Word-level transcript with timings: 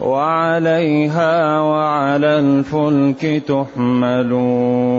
وعليها 0.03 1.61
وعلى 1.61 2.39
الفلك 2.39 3.43
تحملون. 3.49 4.99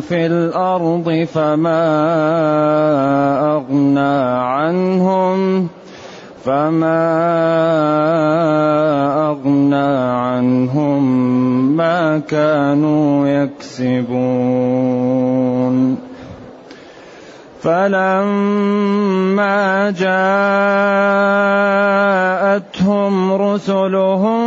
في 0.00 0.26
الأرض 0.26 1.26
فما 1.34 1.84
أغنى 3.56 4.18
عنهم. 4.42 5.68
فما 6.46 7.02
اغنى 9.30 9.90
عنهم 10.22 11.02
ما 11.76 12.18
كانوا 12.18 13.28
يكسبون 13.28 14.46
فلما 17.62 19.10
جاءتهم 19.90 20.22
رسلهم 23.32 24.46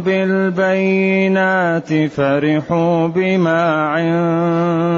بالبينات 0.00 1.94
فرحوا 2.06 3.06
بما 3.06 3.62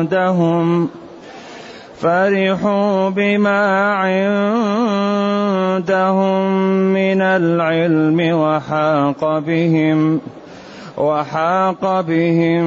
عندهم 0.09 0.89
فرحوا 2.03 3.09
بما 3.09 3.63
عندهم 5.79 6.51
من 6.93 7.21
العلم 7.23 8.19
وحاق 8.39 9.39
بهم 9.39 10.21
وحاق 10.99 12.01
بهم 12.01 12.65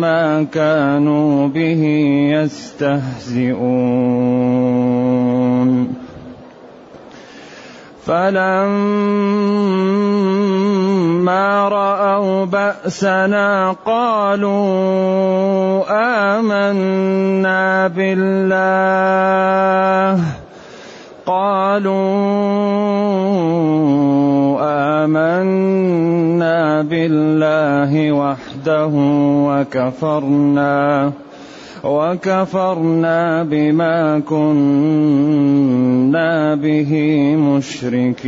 ما 0.00 0.42
كانوا 0.42 1.48
به 1.48 1.82
يستهزئون 2.30 3.54
فلما 8.06 9.34
رأوا 11.68 12.44
بأسنا 12.44 13.76
قالوا 13.86 15.84
آمنا 16.38 17.88
بالله. 17.88 18.64
قالوا 21.26 21.94
آمنا 25.04 26.82
بالله 26.82 28.12
وحده 28.12 28.90
وكفرنا 29.48 31.12
وكفرنا 31.84 33.42
بما 33.42 34.22
كنا 34.28 36.54
به 36.54 36.92
مشركين. 37.36 38.24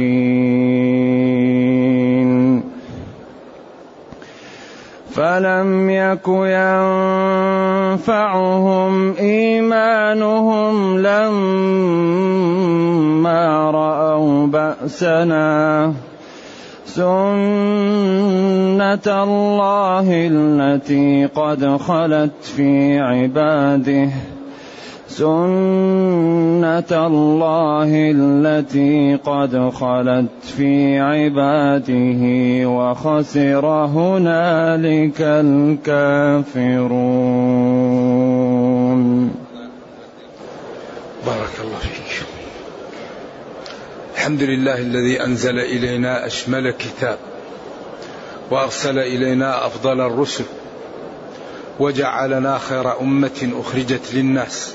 فلم 5.17 5.91
يك 5.91 6.29
ينفعهم 7.97 9.15
ايمانهم 9.19 10.99
لما 10.99 12.21
راوا 13.71 14.47
باسنا 14.47 15.93
سنه 16.85 17.07
الله 19.07 20.07
التي 20.09 21.27
قد 21.27 21.77
خلت 21.77 22.45
في 22.57 22.99
عباده 22.99 24.09
سنة 25.09 27.07
الله 27.07 27.89
التي 27.93 29.17
قد 29.25 29.71
خلت 29.75 30.45
في 30.57 30.99
عباده 30.99 32.23
وخسر 32.69 33.67
هنالك 33.67 35.21
الكافرون. 35.21 36.57
بارك 41.27 41.55
الله 41.65 41.79
فيك. 41.79 42.27
الحمد 44.15 44.43
لله 44.43 44.79
الذي 44.79 45.25
أنزل 45.25 45.59
إلينا 45.59 46.27
أشمل 46.27 46.71
كتاب 46.71 47.19
وأرسل 48.51 48.99
إلينا 48.99 49.67
أفضل 49.67 50.01
الرسل 50.01 50.45
وجعلنا 51.81 52.59
خير 52.59 53.01
أمة 53.01 53.51
أخرجت 53.61 54.15
للناس. 54.15 54.75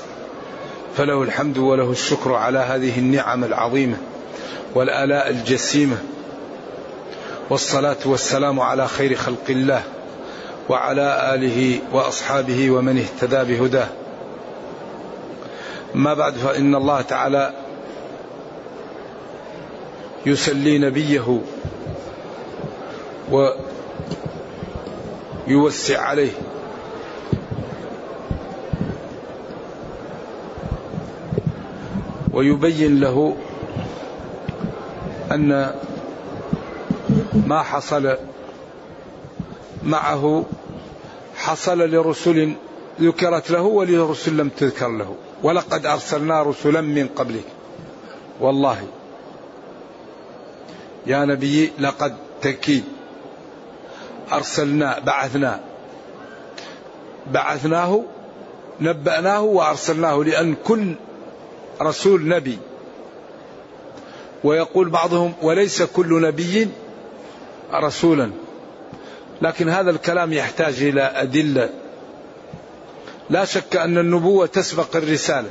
فله 0.96 1.22
الحمد 1.22 1.58
وله 1.58 1.90
الشكر 1.90 2.34
على 2.34 2.58
هذه 2.58 2.98
النعم 2.98 3.44
العظيمة 3.44 3.96
والآلاء 4.74 5.30
الجسيمة. 5.30 5.96
والصلاة 7.50 7.96
والسلام 8.04 8.60
على 8.60 8.88
خير 8.88 9.14
خلق 9.14 9.44
الله 9.48 9.82
وعلى 10.68 11.34
آله 11.34 11.78
وأصحابه 11.92 12.70
ومن 12.70 12.98
اهتدى 12.98 13.54
بهداه. 13.54 13.88
ما 15.94 16.14
بعد 16.14 16.34
فإن 16.34 16.74
الله 16.74 17.00
تعالى 17.00 17.52
يسلي 20.26 20.78
نبيه 20.78 21.40
ويوسع 25.48 26.00
عليه. 26.00 26.32
ويبين 32.32 33.00
له 33.00 33.36
أن 35.32 35.74
ما 37.46 37.62
حصل 37.62 38.16
معه 39.82 40.44
حصل 41.36 41.78
لرسل 41.78 42.52
ذكرت 43.00 43.50
له 43.50 43.62
ولرسل 43.62 44.36
لم 44.36 44.48
تذكر 44.48 44.88
له. 44.88 45.14
ولقد 45.42 45.86
أرسلنا 45.86 46.42
رسلا 46.42 46.80
من 46.80 47.08
قبلك. 47.16 47.44
والله 48.40 48.82
يا 51.06 51.24
نبي 51.24 51.72
لقد 51.78 52.16
تكيد. 52.42 52.84
أرسلنا 54.32 54.98
بعثنا. 54.98 55.60
بعثناه 57.32 58.02
نبأناه 58.80 59.40
وأرسلناه 59.40 60.16
لأن 60.16 60.54
كل 60.64 60.94
رسول 61.82 62.28
نبي. 62.28 62.58
ويقول 64.44 64.88
بعضهم 64.88 65.32
وليس 65.42 65.82
كل 65.82 66.22
نبي 66.22 66.68
رسولا. 67.74 68.30
لكن 69.42 69.68
هذا 69.68 69.90
الكلام 69.90 70.32
يحتاج 70.32 70.82
إلى 70.82 71.02
أدلة. 71.02 71.70
لا 73.30 73.44
شك 73.44 73.76
أن 73.76 73.98
النبوة 73.98 74.46
تسبق 74.46 74.96
الرسالة. 74.96 75.50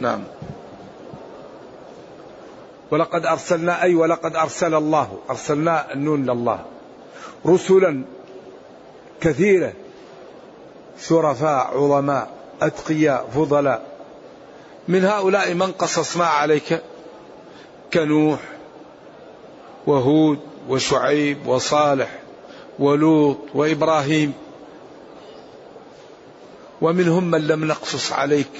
نعم. 0.00 0.24
ولقد 2.90 3.26
أرسلنا 3.26 3.82
أي 3.82 3.94
ولقد 3.94 4.36
أرسل 4.36 4.74
الله 4.74 5.18
أرسلنا 5.30 5.92
النون 5.94 6.26
لله. 6.30 6.64
رسلا 7.46 8.04
كثيرة 9.20 9.72
شرفاء 11.00 11.66
عظماء 11.76 12.30
أتقياء 12.62 13.28
فضلاء. 13.34 13.99
من 14.88 15.04
هؤلاء 15.04 15.54
من 15.54 15.72
قصصنا 15.72 16.26
عليك؟ 16.26 16.82
كنوح 17.92 18.40
وهود 19.86 20.38
وشعيب 20.68 21.46
وصالح 21.46 22.18
ولوط 22.78 23.38
وإبراهيم. 23.54 24.32
ومنهم 26.80 27.30
من 27.30 27.46
لم 27.46 27.64
نقصص 27.64 28.12
عليك. 28.12 28.52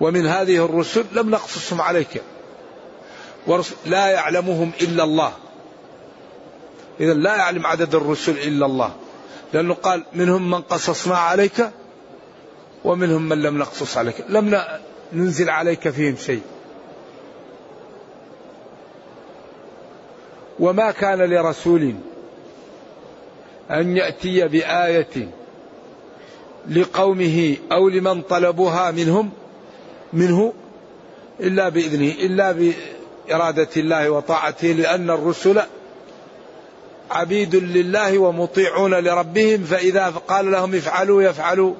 ومن 0.00 0.26
هذه 0.26 0.64
الرسل 0.64 1.04
لم 1.12 1.30
نقصصهم 1.30 1.80
عليك. 1.80 2.22
لا 3.86 4.06
يعلمهم 4.06 4.70
إلا 4.80 5.04
الله. 5.04 5.32
اذا 7.00 7.14
لا 7.14 7.36
يعلم 7.36 7.66
عدد 7.66 7.94
الرسل 7.94 8.38
إلا 8.38 8.66
الله. 8.66 8.92
لأنه 9.52 9.74
قال 9.74 10.04
منهم 10.12 10.50
من 10.50 10.60
قصصنا 10.60 11.18
عليك؟ 11.18 11.70
ومنهم 12.84 13.28
من 13.28 13.42
لم 13.42 13.58
نقصص 13.58 13.96
عليك. 13.96 14.24
لم 14.28 14.58
ننزل 15.12 15.50
عليك 15.50 15.88
فيهم 15.88 16.16
شيء. 16.16 16.42
وما 20.60 20.90
كان 20.90 21.18
لرسول 21.18 21.94
أن 23.70 23.96
يأتي 23.96 24.48
بآية 24.48 25.28
لقومه 26.70 27.56
أو 27.72 27.88
لمن 27.88 28.22
طلبوها 28.22 28.90
منهم 28.90 29.30
منه 30.12 30.52
إلا 31.40 31.68
بإذنه 31.68 32.10
إلا 32.10 32.52
بإرادة 32.52 33.68
الله 33.76 34.10
وطاعته 34.10 34.68
لأن 34.68 35.10
الرسل 35.10 35.60
عبيد 37.10 37.56
لله 37.56 38.18
ومطيعون 38.18 38.94
لربهم 38.94 39.64
فإذا 39.64 40.08
قال 40.28 40.50
لهم 40.50 40.74
افعلوا 40.74 41.22
يفعلوا. 41.22 41.74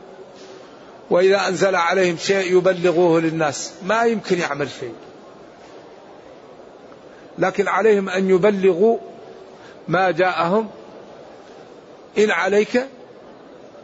وإذا 1.11 1.49
أنزل 1.49 1.75
عليهم 1.75 2.17
شيء 2.17 2.57
يبلغوه 2.57 3.21
للناس 3.21 3.73
ما 3.87 4.03
يمكن 4.05 4.39
يعمل 4.39 4.69
شيء. 4.81 4.95
لكن 7.39 7.69
عليهم 7.69 8.09
أن 8.09 8.31
يبلغوا 8.31 8.99
ما 9.89 10.11
جاءهم 10.11 10.69
إن 12.19 12.31
عليك 12.31 12.87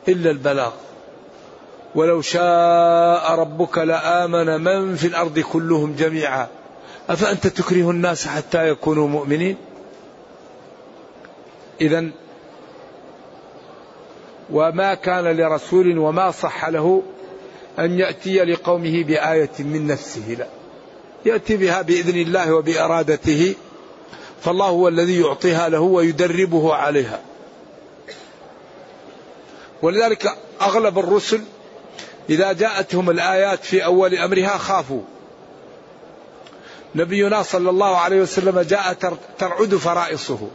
إلا 0.08 0.30
البلاغ. 0.30 0.72
ولو 1.94 2.20
شاء 2.22 3.34
ربك 3.34 3.78
لآمن 3.78 4.60
من 4.64 4.96
في 4.96 5.06
الأرض 5.06 5.38
كلهم 5.38 5.94
جميعا. 5.98 6.48
أفأنت 7.08 7.46
تكره 7.46 7.90
الناس 7.90 8.26
حتى 8.26 8.68
يكونوا 8.68 9.08
مؤمنين؟ 9.08 9.56
إذا 11.80 12.10
وما 14.52 14.94
كان 14.94 15.36
لرسول 15.36 15.98
وما 15.98 16.30
صح 16.30 16.68
له 16.68 17.02
أن 17.78 17.98
يأتي 17.98 18.44
لقومه 18.44 19.04
بآية 19.04 19.50
من 19.58 19.86
نفسه. 19.86 20.36
لا. 20.38 20.46
يأتي 21.26 21.56
بها 21.56 21.82
بإذن 21.82 22.20
الله 22.20 22.54
وبإرادته. 22.54 23.54
فالله 24.40 24.66
هو 24.66 24.88
الذي 24.88 25.20
يعطيها 25.20 25.68
له 25.68 25.80
ويدربه 25.80 26.74
عليها. 26.74 27.20
ولذلك 29.82 30.34
أغلب 30.62 30.98
الرسل 30.98 31.40
إذا 32.30 32.52
جاءتهم 32.52 33.10
الآيات 33.10 33.64
في 33.64 33.84
أول 33.84 34.14
أمرها 34.14 34.58
خافوا. 34.58 35.02
نبينا 36.94 37.42
صلى 37.42 37.70
الله 37.70 37.96
عليه 37.96 38.20
وسلم 38.20 38.60
جاء 38.60 38.96
ترعد 39.38 39.74
فرائصه. 39.74 40.48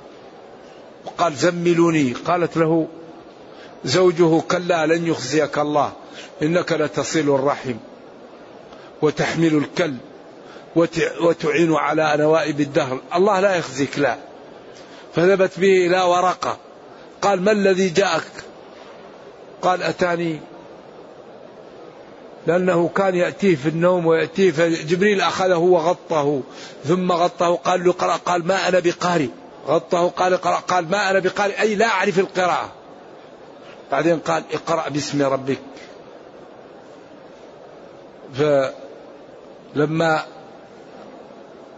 وقال 1.06 1.36
زملوني. 1.36 2.14
قالت 2.14 2.58
له 2.58 2.88
زوجه 3.86 4.42
كلا 4.42 4.86
لن 4.86 5.08
يخزيك 5.08 5.58
الله. 5.58 5.92
إنك 6.42 6.72
لتصل 6.72 7.20
الرحم 7.20 7.76
وتحمل 9.02 9.58
الكلب 9.58 9.98
وتعين 11.22 11.76
على 11.76 12.14
نوائب 12.18 12.60
الدهر. 12.62 13.00
الله 13.16 13.40
لا 13.40 13.56
يخزيك 13.56 14.00
لا. 14.00 14.18
فذهبت 15.16 15.60
به 15.60 15.88
إلى 15.88 16.02
ورقة. 16.02 16.58
قال 17.22 17.42
ما 17.42 17.52
الذي 17.52 17.90
جاءك؟ 17.90 18.32
قال 19.62 19.84
أتاني. 19.84 20.40
لأنه 22.48 22.90
كان 22.96 23.16
يأتيه 23.16 23.56
في 23.56 23.70
النوم 23.70 24.06
ويأتيه 24.06 24.52
فجبريل 24.52 25.22
أخذه 25.22 25.58
وغطه 25.58 26.42
ثم 26.86 27.12
غطه. 27.12 27.56
قال 27.56 27.84
له 27.84 27.92
قرأ 27.92 28.16
قال 28.16 28.48
ما 28.48 28.68
أنا 28.68 28.80
بقارئ. 28.80 29.30
غطه 29.68 30.08
قال 30.08 30.34
اقرأ. 30.34 30.56
قال 30.56 30.90
ما 30.90 31.10
أنا 31.10 31.20
بقارئ. 31.20 31.60
أي 31.60 31.76
لا 31.76 31.88
أعرف 31.88 32.20
القراءة. 32.20 32.72
بعدين 33.94 34.20
قال 34.20 34.44
اقرأ 34.54 34.90
باسم 34.90 35.22
ربك. 35.22 35.60
فلما 39.76 40.26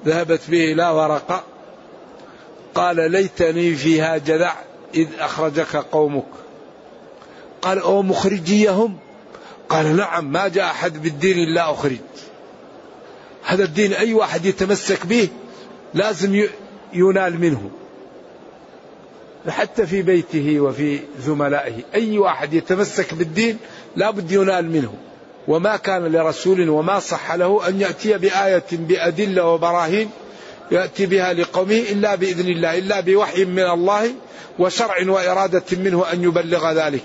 ذهبت 0.05 0.41
به 0.49 0.71
إلى 0.71 0.89
ورقة 0.89 1.43
قال 2.75 3.11
ليتني 3.11 3.75
فيها 3.75 4.17
جذع 4.17 4.55
إذ 4.93 5.07
أخرجك 5.19 5.75
قومك. 5.75 6.25
قال 7.61 7.79
أو 7.79 8.01
مخرجيهم؟ 8.01 8.97
قال 9.69 9.95
نعم 9.95 10.31
ما 10.31 10.47
جاء 10.47 10.65
أحد 10.65 11.01
بالدين 11.01 11.37
إلا 11.37 11.71
أخرج. 11.71 11.97
هذا 13.43 13.63
الدين 13.63 13.93
أي 13.93 14.13
واحد 14.13 14.45
يتمسك 14.45 15.05
به 15.05 15.29
لازم 15.93 16.47
ينال 16.93 17.39
منه. 17.39 17.69
حتى 19.49 19.85
في 19.85 20.01
بيته 20.01 20.59
وفي 20.59 20.99
زملائه. 21.19 21.73
أي 21.95 22.17
واحد 22.17 22.53
يتمسك 22.53 23.13
بالدين 23.13 23.57
لا 23.95 24.11
بد 24.11 24.31
ينال 24.31 24.71
منه. 24.71 24.93
وما 25.47 25.75
كان 25.77 26.11
لرسول 26.11 26.69
وما 26.69 26.99
صح 26.99 27.31
له 27.31 27.67
أن 27.67 27.81
يأتي 27.81 28.17
بآية 28.17 28.63
بأدلة 28.71 29.45
وبراهين 29.45 30.09
يأتي 30.71 31.05
بها 31.05 31.33
لقومه 31.33 31.83
إلا 31.91 32.15
بإذن 32.15 32.47
الله 32.47 32.77
إلا 32.77 32.99
بوحي 32.99 33.45
من 33.45 33.69
الله 33.69 34.11
وشرع 34.59 35.09
وإرادة 35.09 35.63
منه 35.71 36.05
أن 36.13 36.23
يبلغ 36.23 36.71
ذلك. 36.71 37.03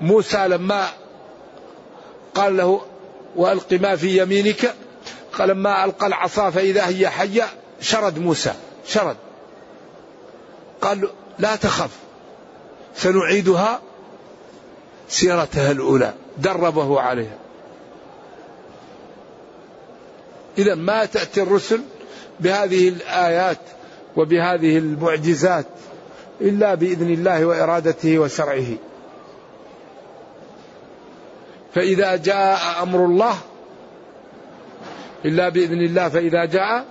وموسى 0.00 0.48
لما 0.48 0.88
قال 2.34 2.56
له 2.56 2.80
وألق 3.36 3.72
ما 3.72 3.96
في 3.96 4.22
يمينك 4.22 4.74
قال 5.32 5.48
لما 5.48 5.84
ألقى 5.84 6.06
العصا 6.06 6.50
فإذا 6.50 6.88
هي 6.88 7.08
حية 7.08 7.46
شرد 7.80 8.18
موسى 8.18 8.52
شرد. 8.86 9.16
قال 10.80 11.08
لا 11.38 11.56
تخف 11.56 11.90
سنعيدها 12.94 13.80
سيرتها 15.08 15.70
الأولى 15.70 16.14
دربه 16.38 17.00
عليها. 17.00 17.38
إذا 20.58 20.74
ما 20.74 21.04
تأتي 21.04 21.42
الرسل 21.42 21.80
بهذه 22.40 22.88
الآيات 22.88 23.58
وبهذه 24.16 24.78
المعجزات 24.78 25.66
إلا 26.40 26.74
بإذن 26.74 27.10
الله 27.10 27.44
وإرادته 27.44 28.18
وشرعه. 28.18 28.76
فإذا 31.74 32.16
جاء 32.16 32.82
أمر 32.82 33.04
الله 33.04 33.34
إلا 35.24 35.48
بإذن 35.48 35.80
الله 35.80 36.08
فإذا 36.08 36.44
جاء 36.44 36.84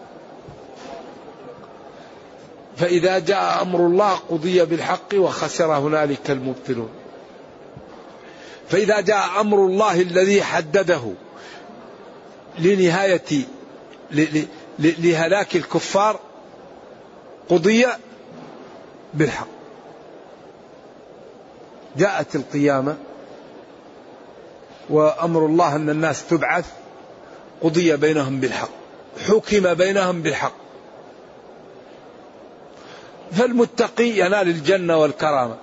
فإذا 2.77 3.19
جاء 3.19 3.61
أمر 3.61 3.79
الله 3.79 4.15
قضي 4.29 4.65
بالحق 4.65 5.13
وخسر 5.15 5.73
هنالك 5.73 6.31
المبطلون. 6.31 6.89
فإذا 8.69 9.01
جاء 9.01 9.41
أمر 9.41 9.65
الله 9.65 10.01
الذي 10.01 10.43
حدده 10.43 11.01
لنهاية 12.59 13.45
لهلاك 14.79 15.55
الكفار 15.55 16.19
قضي 17.49 17.87
بالحق. 19.13 19.47
جاءت 21.97 22.35
القيامة 22.35 22.97
وأمر 24.89 25.45
الله 25.45 25.75
أن 25.75 25.89
الناس 25.89 26.27
تبعث 26.27 26.65
قضي 27.61 27.95
بينهم 27.95 28.39
بالحق 28.39 28.69
حكم 29.27 29.73
بينهم 29.73 30.21
بالحق. 30.21 30.66
فالمتقي 33.31 34.09
ينال 34.09 34.47
الجنة 34.47 34.97
والكرامة 34.97 35.55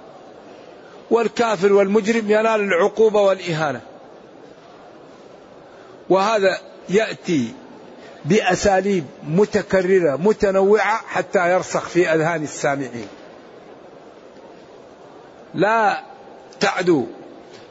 والكافر 1.10 1.72
والمجرم 1.72 2.30
ينال 2.30 2.60
العقوبة 2.60 3.20
والإهانة. 3.20 3.80
وهذا 6.08 6.58
يأتي 6.88 7.52
بأساليب 8.24 9.04
متكررة 9.28 10.16
متنوعة 10.16 10.96
حتى 10.96 11.52
يرسخ 11.52 11.88
في 11.88 12.14
أذهان 12.14 12.42
السامعين. 12.42 13.08
لا 15.54 16.00
تعدو 16.60 17.06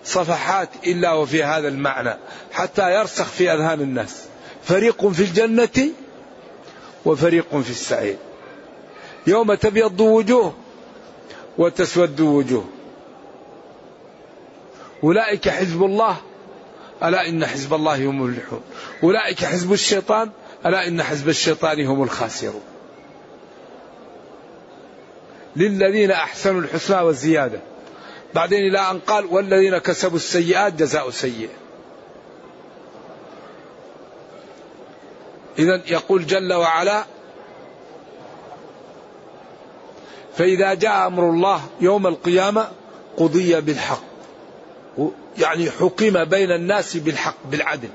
صفحات 0.05 0.69
إلا 0.87 1.13
وفي 1.13 1.43
هذا 1.43 1.67
المعنى 1.67 2.13
حتى 2.51 2.93
يرسخ 2.93 3.25
في 3.25 3.53
أذهان 3.53 3.81
الناس. 3.81 4.23
فريق 4.63 5.07
في 5.07 5.19
الجنة 5.23 5.89
وفريق 7.05 7.57
في 7.57 7.69
السعير. 7.69 8.17
يوم 9.27 9.53
تبيض 9.53 9.99
وجوه 9.99 10.53
وتسود 11.57 12.21
وجوه. 12.21 12.65
أولئك 15.03 15.49
حزب 15.49 15.83
الله 15.83 16.17
ألا 17.03 17.29
إن 17.29 17.45
حزب 17.45 17.73
الله 17.73 18.05
هم 18.05 18.25
المفلحون. 18.25 18.61
أولئك 19.03 19.45
حزب 19.45 19.73
الشيطان 19.73 20.29
ألا 20.65 20.87
إن 20.87 21.03
حزب 21.03 21.29
الشيطان 21.29 21.85
هم 21.85 22.03
الخاسرون. 22.03 22.61
للذين 25.55 26.11
أحسنوا 26.11 26.61
الحسنى 26.61 27.01
والزيادة. 27.01 27.59
بعدين 28.35 28.59
إلى 28.59 28.79
أن 28.79 28.99
قال 28.99 29.25
والذين 29.25 29.77
كسبوا 29.77 30.15
السيئات 30.17 30.73
جزاء 30.73 31.09
سيئة. 31.09 31.49
إذا 35.59 35.81
يقول 35.87 36.25
جل 36.25 36.53
وعلا 36.53 37.05
فإذا 40.37 40.73
جاء 40.73 41.07
أمر 41.07 41.29
الله 41.29 41.61
يوم 41.81 42.07
القيامة 42.07 42.67
قضي 43.17 43.61
بالحق. 43.61 44.03
يعني 45.37 45.71
حكم 45.71 46.23
بين 46.23 46.51
الناس 46.51 46.97
بالحق 46.97 47.35
بالعدل. 47.51 47.89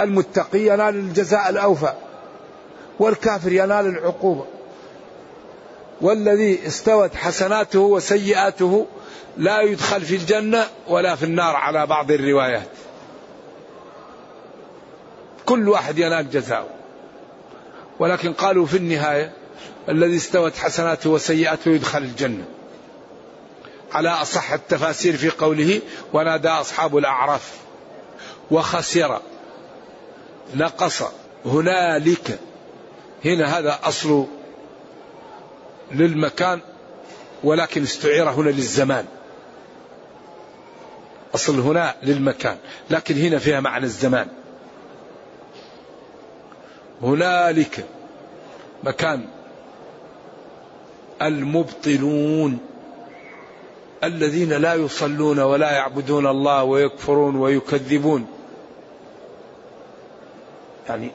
المتقي 0.00 0.58
ينال 0.58 0.94
الجزاء 0.94 1.50
الأوفى 1.50 1.92
والكافر 2.98 3.52
ينال 3.52 3.86
العقوبة. 3.86 4.44
والذي 6.00 6.66
استوت 6.66 7.14
حسناته 7.14 7.80
وسيئاته 7.80 8.86
لا 9.36 9.60
يدخل 9.60 10.00
في 10.00 10.16
الجنة 10.16 10.66
ولا 10.88 11.14
في 11.14 11.24
النار 11.24 11.56
على 11.56 11.86
بعض 11.86 12.10
الروايات. 12.10 12.68
كل 15.46 15.68
واحد 15.68 15.98
ينال 15.98 16.30
جزاؤه. 16.30 16.70
ولكن 17.98 18.32
قالوا 18.32 18.66
في 18.66 18.76
النهاية 18.76 19.32
الذي 19.88 20.16
استوت 20.16 20.56
حسناته 20.56 21.10
وسيئاته 21.10 21.70
يدخل 21.70 22.02
الجنة. 22.02 22.44
على 23.92 24.08
أصح 24.08 24.52
التفاسير 24.52 25.16
في 25.16 25.30
قوله 25.30 25.80
ونادى 26.12 26.48
أصحاب 26.48 26.96
الأعراف 26.96 27.52
وخسر. 28.50 29.20
نقص. 30.54 31.02
هنالك. 31.46 32.38
هنا 33.24 33.58
هذا 33.58 33.78
أصل 33.82 34.26
للمكان 35.92 36.60
ولكن 37.44 37.82
استعير 37.82 38.30
هنا 38.30 38.50
للزمان. 38.50 39.06
أصل 41.34 41.60
هنا 41.60 41.94
للمكان 42.02 42.56
لكن 42.90 43.18
هنا 43.18 43.38
فيها 43.38 43.60
معنى 43.60 43.84
الزمان. 43.84 44.28
هنالك 47.02 47.84
مكان 48.84 49.28
المبطلون 51.22 52.58
الذين 54.04 54.52
لا 54.52 54.74
يصلون 54.74 55.38
ولا 55.38 55.72
يعبدون 55.72 56.26
الله 56.26 56.64
ويكفرون 56.64 57.36
ويكذبون. 57.36 58.26
يعني 60.88 61.10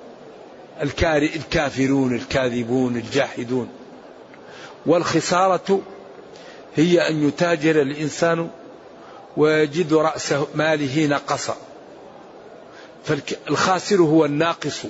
الكافرون 1.36 2.16
الكاذبون 2.16 2.98
الجاحدون. 2.98 3.70
والخسارة 4.86 5.82
هي 6.76 7.10
أن 7.10 7.28
يتاجر 7.28 7.82
الإنسان 7.82 8.50
ويجد 9.38 9.94
رأس 9.94 10.34
ماله 10.56 11.08
نقص 11.08 11.52
فالخاسر 13.04 14.02
هو 14.02 14.26
الناقص. 14.26 14.84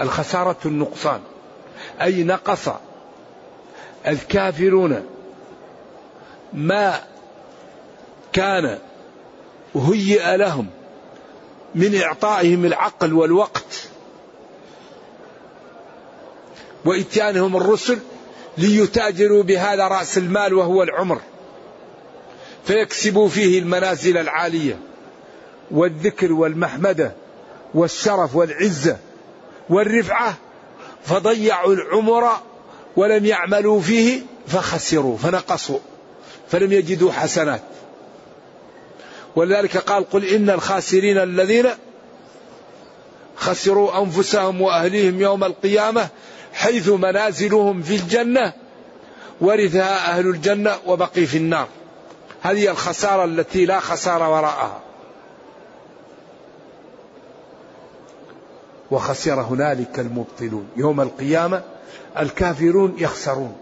الخسارة 0.00 0.56
النقصان. 0.64 1.20
أي 2.02 2.24
نقص 2.24 2.68
الكافرون 4.06 5.02
ما 6.52 7.00
كان 8.32 8.78
هيئ 9.76 10.36
لهم 10.36 10.66
من 11.74 12.02
إعطائهم 12.02 12.64
العقل 12.64 13.12
والوقت 13.12 13.88
وإتيانهم 16.84 17.56
الرسل 17.56 17.98
ليتاجروا 18.58 19.42
بهذا 19.42 19.88
رأس 19.88 20.18
المال 20.18 20.54
وهو 20.54 20.82
العمر 20.82 21.20
فيكسبوا 22.64 23.28
فيه 23.28 23.58
المنازل 23.58 24.16
العالية 24.16 24.78
والذكر 25.70 26.32
والمحمدة 26.32 27.12
والشرف 27.74 28.36
والعزة 28.36 28.96
والرفعة 29.70 30.36
فضيعوا 31.06 31.74
العمر 31.74 32.30
ولم 32.96 33.26
يعملوا 33.26 33.80
فيه 33.80 34.20
فخسروا 34.46 35.18
فنقصوا 35.18 35.78
فلم 36.50 36.72
يجدوا 36.72 37.12
حسنات. 37.12 37.62
ولذلك 39.36 39.76
قال 39.76 40.10
قل 40.10 40.24
إن 40.24 40.50
الخاسرين 40.50 41.18
الذين 41.18 41.66
خسروا 43.36 44.02
أنفسهم 44.02 44.60
وأهليهم 44.60 45.20
يوم 45.20 45.44
القيامة 45.44 46.08
حيث 46.52 46.88
منازلهم 46.88 47.82
في 47.82 47.96
الجنة 47.96 48.52
ورثها 49.40 50.10
أهل 50.10 50.26
الجنة 50.26 50.76
وبقي 50.86 51.26
في 51.26 51.36
النار. 51.36 51.68
هذه 52.42 52.70
الخسارة 52.70 53.24
التي 53.24 53.66
لا 53.66 53.80
خسارة 53.80 54.28
وراءها. 54.28 54.83
وخسر 58.94 59.40
هنالك 59.40 59.98
المبطلون. 59.98 60.68
يوم 60.76 61.00
القيامة 61.00 61.62
الكافرون 62.18 62.94
يخسرون. 62.98 63.56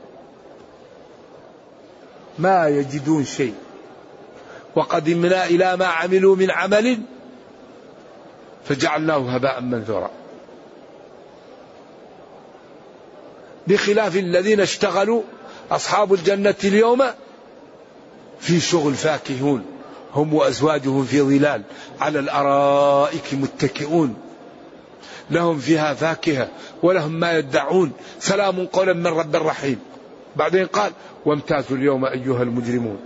ما 2.38 2.68
يجدون 2.68 3.24
شيء. 3.24 3.54
وقدمنا 4.76 5.46
إلى 5.46 5.76
ما 5.76 5.86
عملوا 5.86 6.36
من 6.36 6.50
عمل 6.50 6.98
فجعلناه 8.64 9.34
هباء 9.34 9.60
منثورا. 9.60 10.10
بخلاف 13.66 14.16
الذين 14.16 14.60
اشتغلوا 14.60 15.22
أصحاب 15.70 16.12
الجنة 16.12 16.54
اليوم 16.64 17.04
في 18.40 18.60
شغل 18.60 18.94
فاكهون. 18.94 19.64
هم 20.14 20.34
وأزواجهم 20.34 21.04
في 21.04 21.22
ظلال. 21.22 21.62
على 22.00 22.18
الأرائك 22.18 23.34
متكئون. 23.34 24.31
لهم 25.30 25.58
فيها 25.58 25.94
فاكهة 25.94 26.48
ولهم 26.82 27.12
ما 27.12 27.38
يدعون. 27.38 27.92
سلام 28.18 28.66
قولا 28.66 28.92
من 28.92 29.06
رب 29.06 29.36
رحيم. 29.36 29.78
بعدين 30.36 30.66
قال 30.66 30.92
وامتازوا 31.24 31.76
اليوم 31.76 32.04
أيها 32.04 32.42
المجرمون. 32.42 32.98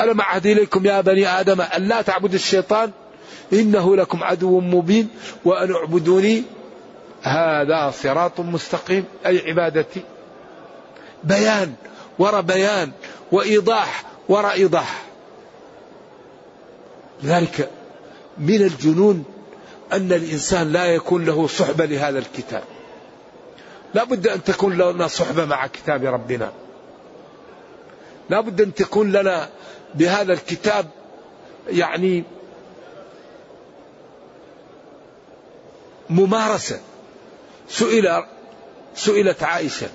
ألم 0.00 0.20
أعهد 0.20 0.46
إليكم 0.46 0.86
يا 0.86 1.00
بني 1.00 1.28
آدم 1.28 1.60
أن 1.60 1.88
لا 1.88 2.02
تعبدوا 2.02 2.34
الشيطان؟ 2.34 2.90
إنه 3.52 3.96
لكم 3.96 4.24
عدو 4.24 4.60
مبين 4.60 5.08
وأن 5.44 5.72
اعبدوني. 5.74 6.42
هذا 7.22 7.90
صراط 8.02 8.40
مستقيم. 8.40 9.04
أي 9.26 9.50
عبادتي. 9.50 10.02
بيان 11.24 11.74
ورا 12.18 12.40
بيان 12.40 12.92
وإيضاح 13.32 14.04
وراء 14.28 14.52
إيضاح. 14.52 15.02
لذلك 17.22 17.70
من 18.38 18.62
الجنون 18.62 19.24
أن 19.96 20.12
الإنسان 20.12 20.72
لا 20.72 20.86
يكون 20.86 21.24
له 21.24 21.46
صحبة 21.46 21.84
لهذا 21.84 22.18
الكتاب. 22.18 22.64
لا 23.94 24.04
بد 24.04 24.28
أن 24.28 24.44
تكون 24.44 24.78
لنا 24.78 25.06
صحبة 25.06 25.44
مع 25.44 25.66
كتاب 25.66 26.04
ربنا. 26.04 26.52
لا 28.30 28.40
بد 28.40 28.60
أن 28.60 28.74
تكون 28.74 29.12
لنا 29.12 29.48
بهذا 29.94 30.32
الكتاب 30.32 30.86
يعني 31.68 32.24
ممارسة. 36.10 36.80
سئل 37.68 38.24
سئلت 38.96 39.42
عائشة 39.42 39.88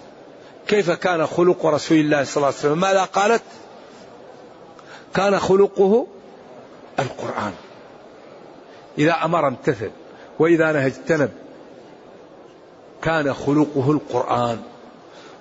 كيف 0.68 0.92
كان 0.92 1.28
خلق 1.28 1.66
رسول 1.66 1.98
الله 1.98 2.24
صلى 2.24 2.36
الله 2.38 2.48
عليه 2.48 2.58
وسلم؟ 2.58 2.80
ماذا 2.80 3.04
قالت؟ 3.04 3.44
كان 5.14 5.40
خلقه 5.40 6.08
القرآن. 7.00 7.54
إذا 9.00 9.26
أمر 9.26 9.48
امتثل 9.48 9.92
وإذا 10.40 10.72
نهى 10.72 10.88
اجتنب. 10.88 11.32
كان 13.02 13.34
خلقه 13.34 13.92
القرآن 13.92 14.62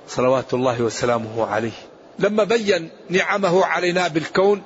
صلوات 0.08 0.54
الله 0.54 0.82
وسلامه 0.82 1.46
عليه. 1.46 1.72
لما 2.18 2.44
بين 2.44 2.90
نعمه 3.10 3.64
علينا 3.64 4.08
بالكون 4.08 4.62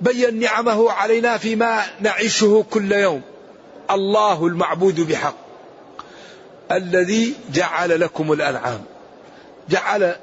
بين 0.00 0.40
نعمه 0.40 0.90
علينا 0.90 1.38
فيما 1.38 1.82
نعيشه 2.00 2.64
كل 2.70 2.92
يوم. 2.92 3.22
الله 3.90 4.46
المعبود 4.46 5.00
بحق. 5.00 5.34
الذي 6.72 7.34
جعل 7.52 8.00
لكم 8.00 8.32
الأنعام. 8.32 8.80
جعل 9.68 10.16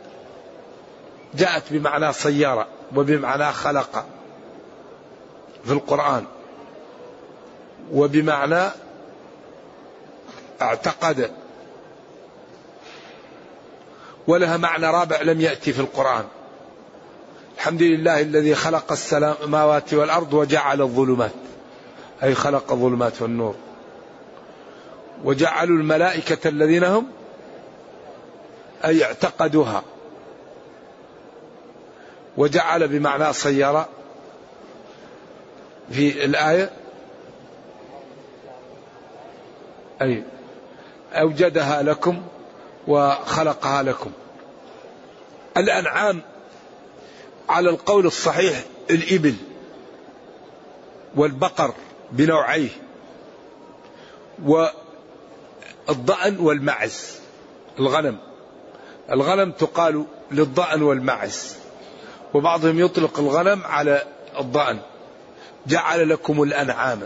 جاءت 1.35 1.63
بمعنى 1.71 2.13
سيارة 2.13 2.67
وبمعنى 2.95 3.51
خلق 3.51 4.05
في 5.65 5.71
القرآن. 5.71 6.25
وبمعنى 7.91 8.69
اعتقد 10.61 11.31
ولها 14.27 14.57
معنى 14.57 14.85
رابع 14.85 15.21
لم 15.21 15.41
يأتي 15.41 15.73
في 15.73 15.79
القرآن. 15.79 16.25
الحمد 17.55 17.83
لله 17.83 18.21
الذي 18.21 18.55
خلق 18.55 18.91
السماوات 18.91 19.93
والأرض 19.93 20.33
وجعل 20.33 20.81
الظلمات. 20.81 21.31
أي 22.23 22.35
خلق 22.35 22.71
الظلمات 22.71 23.21
والنور. 23.21 23.55
وجعلوا 25.23 25.77
الملائكة 25.77 26.47
الذين 26.47 26.83
هم 26.83 27.07
أي 28.85 29.03
اعتقدوها. 29.03 29.83
وجعل 32.37 32.87
بمعنى 32.87 33.33
صير 33.33 33.83
في 35.91 36.25
الآية 36.25 36.69
أي 40.01 40.23
أوجدها 41.13 41.83
لكم 41.83 42.21
وخلقها 42.87 43.83
لكم. 43.83 44.11
الأنعام 45.57 46.21
على 47.49 47.69
القول 47.69 48.05
الصحيح 48.05 48.63
الإبل 48.89 49.35
والبقر 51.15 51.73
بنوعيه 52.11 52.69
والضأن 54.45 56.39
والمعز 56.39 57.19
الغنم. 57.79 58.17
الغنم 59.11 59.51
تقال 59.51 60.05
للضأن 60.31 60.81
والمعز 60.81 61.55
وبعضهم 62.33 62.79
يطلق 62.79 63.19
الغنم 63.19 63.61
على 63.63 64.03
الضأن. 64.39 64.79
جعل 65.67 66.09
لكم 66.09 66.43
الأنعام. 66.43 67.01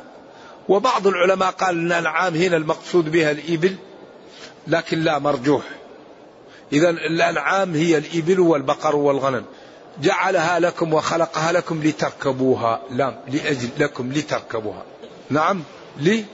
وبعض 0.70 1.08
العلماء 1.08 1.52
قال 1.52 1.76
أن 1.76 1.86
الأنعام 1.86 2.36
هنا 2.36 2.58
المقصود 2.58 3.12
بها 3.12 3.32
الإبل 3.32 3.76
لكن 4.68 5.00
لا 5.00 5.20
مرجوح. 5.20 5.64
إذا 6.74 6.90
الأنعام 6.90 7.76
هي 7.76 7.98
الإبل 7.98 8.40
والبقر 8.40 8.96
والغنم. 8.96 9.46
جعلها 10.02 10.60
لكم 10.60 10.94
وخلقها 10.94 11.52
لكم 11.52 11.84
لتركبوها. 11.84 12.82
لا 12.92 13.20
لأجل 13.28 13.70
لكم 13.80 14.14
لتركبوها. 14.14 14.84
نعم 15.30 15.64
لي 15.98 16.26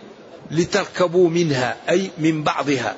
لتركبوا 0.51 1.29
منها 1.29 1.77
أي 1.89 2.09
من 2.17 2.43
بعضها 2.43 2.95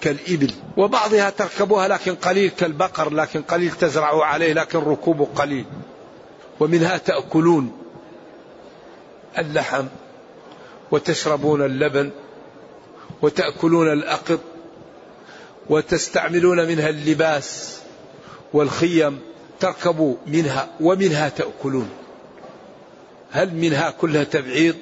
كالإبل. 0.00 0.50
وبعضها 0.76 1.30
تركبوها 1.30 1.88
لكن 1.88 2.14
قليل 2.14 2.50
كالبقر 2.50 3.12
لكن 3.12 3.42
قليل 3.42 3.70
تزرعوا 3.70 4.24
عليه 4.24 4.52
لكن 4.52 4.78
ركوبه 4.78 5.28
قليل. 5.36 5.64
ومنها 6.60 6.96
تأكلون 6.96 7.72
اللحم. 9.38 9.86
وتشربون 10.94 11.62
اللبن 11.62 12.10
وتأكلون 13.22 13.92
الأقط 13.92 14.40
وتستعملون 15.70 16.66
منها 16.66 16.88
اللباس 16.88 17.80
والخيم 18.52 19.20
تركبوا 19.60 20.16
منها 20.26 20.68
ومنها 20.80 21.28
تأكلون. 21.28 21.90
هل 23.30 23.54
منها 23.54 23.90
كلها 23.90 24.24
تبعيض 24.24 24.76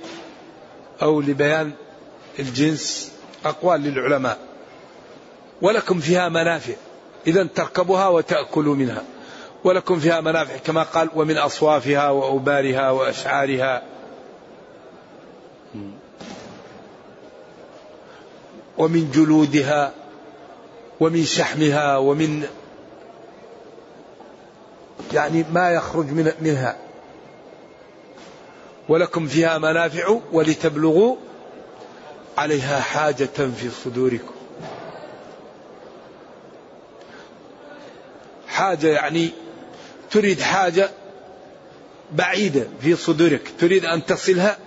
أو 1.03 1.21
لبيان 1.21 1.73
الجنس؟ 2.39 3.13
أقوال 3.45 3.81
للعلماء. 3.81 4.39
ولكم 5.63 6.01
فيها 6.01 6.29
منافع. 6.29 6.75
إذا 7.27 7.45
تركبها 7.45 8.09
وتأكلوا 8.09 8.75
منها. 8.75 9.05
ولكم 9.65 9.99
فيها 9.99 10.21
منافع 10.21 10.57
كما 10.57 10.83
قال 10.83 11.09
ومن 11.15 11.39
أصوافها 11.39 12.11
وأوبارها 12.11 12.91
وأشعارها 12.91 13.83
ومن 18.79 19.11
جلودها 19.11 19.93
ومن 21.01 21.25
شحمها 21.25 21.97
ومن 21.97 22.47
يعني 25.13 25.45
ما 25.53 25.71
يخرج 25.71 26.07
من 26.07 26.33
منها. 26.41 26.77
ولكم 28.89 29.27
فيها 29.27 29.59
منافع 29.59 30.19
ولتبلغوا 30.33 31.17
عليها 32.39 32.81
حاجة 32.81 33.29
في 33.57 33.71
صدوركم. 33.85 34.35
حاجة 38.49 38.87
يعني 38.87 39.31
تريد 40.11 40.41
حاجة 40.41 40.91
بعيدة 42.13 42.67
في 42.81 42.97
صدورك 42.97 43.53
تريد 43.59 43.85
أن 43.85 44.07
تصلها 44.07 44.59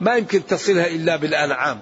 ما 0.00 0.16
يمكن 0.16 0.46
تصلها 0.46 0.86
إلا 0.86 1.16
بالأنعام. 1.16 1.80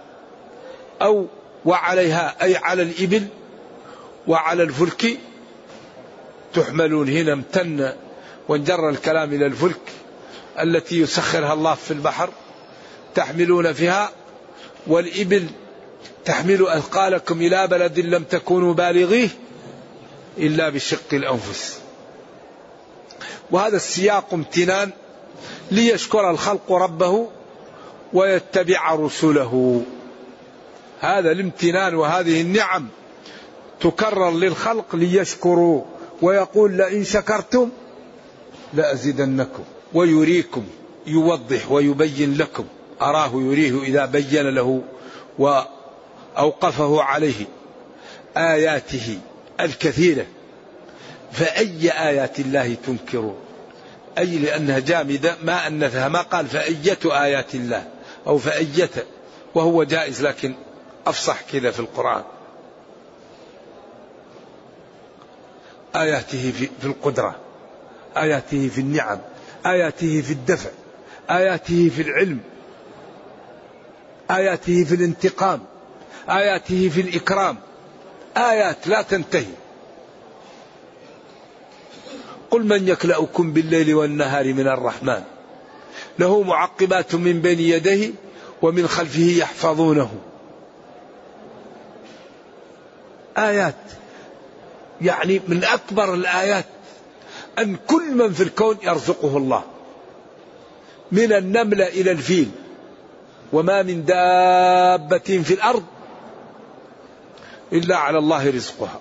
أو 1.03 1.27
وعليها 1.65 2.43
أي 2.43 2.57
على 2.57 2.83
الإبل 2.83 3.27
وعلى 4.27 4.63
الفلك 4.63 5.19
تحملون. 6.55 7.09
هنا 7.09 7.33
امتن 7.33 7.93
وانجر 8.49 8.89
الكلام 8.89 9.33
إلى 9.33 9.47
الفلك 9.47 9.81
التي 10.61 11.01
يسخرها 11.01 11.53
الله 11.53 11.75
في 11.75 11.91
البحر. 11.91 12.31
تحملون 13.15 13.73
فيها 13.73 14.11
والإبل 14.87 15.47
تحمل 16.25 16.67
أثقالكم 16.67 17.41
إلى 17.41 17.67
بلد 17.67 17.99
لم 17.99 18.25
تكونوا 18.25 18.75
بالغيه 18.75 19.29
إلا 20.39 20.69
بشق 20.69 21.15
الأنفس. 21.15 21.79
وهذا 23.51 23.77
السياق 23.77 24.35
امتنان 24.35 24.91
ليشكر 25.71 26.31
الخلق 26.31 26.73
ربه 26.73 27.29
ويتبع 28.13 28.95
رسله. 28.95 29.83
هذا 31.03 31.33
الامتنان 31.33 31.95
وهذه 31.95 32.41
النعم 32.41 32.89
تكرر 33.81 34.31
للخلق 34.31 34.97
ليشكروا 34.97 35.83
ويقول 36.23 36.73
لئن 36.73 37.05
شكرتم 37.05 37.71
لأزيدنكم 38.75 39.63
ويريكم 39.95 40.65
يوضح 41.07 41.71
ويبين 41.71 42.35
لكم. 42.35 42.65
أراه 43.01 43.31
يريه 43.35 43.83
إذا 43.83 44.07
بين 44.07 44.49
له 44.49 44.83
وأوقفه 45.39 47.03
عليه 47.03 47.47
آياته 48.37 49.19
الكثيرة. 49.61 50.27
فأي 51.33 51.91
آيات 51.91 52.41
الله 52.41 52.77
تنكرون 52.87 53.37
أي 54.19 54.39
لأنها 54.39 54.79
جامدة 54.79 55.37
ما 55.43 55.67
أنثها 55.67 56.09
ما 56.09 56.21
قال 56.23 56.47
فأية 56.47 56.99
آيات 57.05 57.55
الله 57.55 57.89
أو 58.27 58.39
فأية 58.39 58.91
وهو 59.55 59.85
جائز 59.85 60.23
لكن 60.23 60.55
أفصح 61.07 61.41
كذا 61.53 61.71
في 61.71 61.81
القرآن. 61.81 62.23
آياته 65.97 66.53
في 66.81 66.87
القدرة 66.87 67.37
آياته 68.17 68.69
في 68.69 68.81
النعم 68.81 69.19
آياته 69.67 70.23
في 70.23 70.33
الدفع 70.33 70.71
آياته 71.31 71.91
في 71.97 72.03
العلم 72.03 72.41
آياته 74.31 74.85
في 74.85 74.95
الانتقام 74.95 75.61
آياته 76.29 76.89
في 76.89 77.01
الإكرام. 77.01 77.57
آيات 78.37 78.87
لا 78.87 79.03
تنتهي. 79.03 79.55
قل 82.51 82.67
من 82.67 82.89
يكلأكم 82.89 83.53
بالليل 83.53 83.95
والنهار 83.95 84.53
من 84.53 84.69
الرحمن؟ 84.69 85.23
له 86.19 86.43
معقبات 86.43 87.15
من 87.15 87.41
بين 87.41 87.61
يديه 87.61 88.11
ومن 88.63 88.89
خلفه 88.89 89.35
يحفظونه. 89.39 90.11
آيات. 93.39 93.75
يعني 95.01 95.41
من 95.49 95.65
أكبر 95.65 96.15
الآيات 96.15 96.65
أن 97.59 97.77
كل 97.87 98.15
من 98.15 98.33
في 98.33 98.43
الكون 98.43 98.77
يرزقه 98.83 99.37
الله. 99.37 99.63
من 101.13 101.33
النملة 101.33 101.87
إلى 101.87 102.11
الفيل. 102.11 102.51
وما 103.53 103.83
من 103.83 104.05
دابة 104.05 105.43
في 105.45 105.55
الأرض 105.55 105.85
إلا 107.73 107.97
على 107.97 108.19
الله 108.19 108.51
رزقها. 108.51 109.01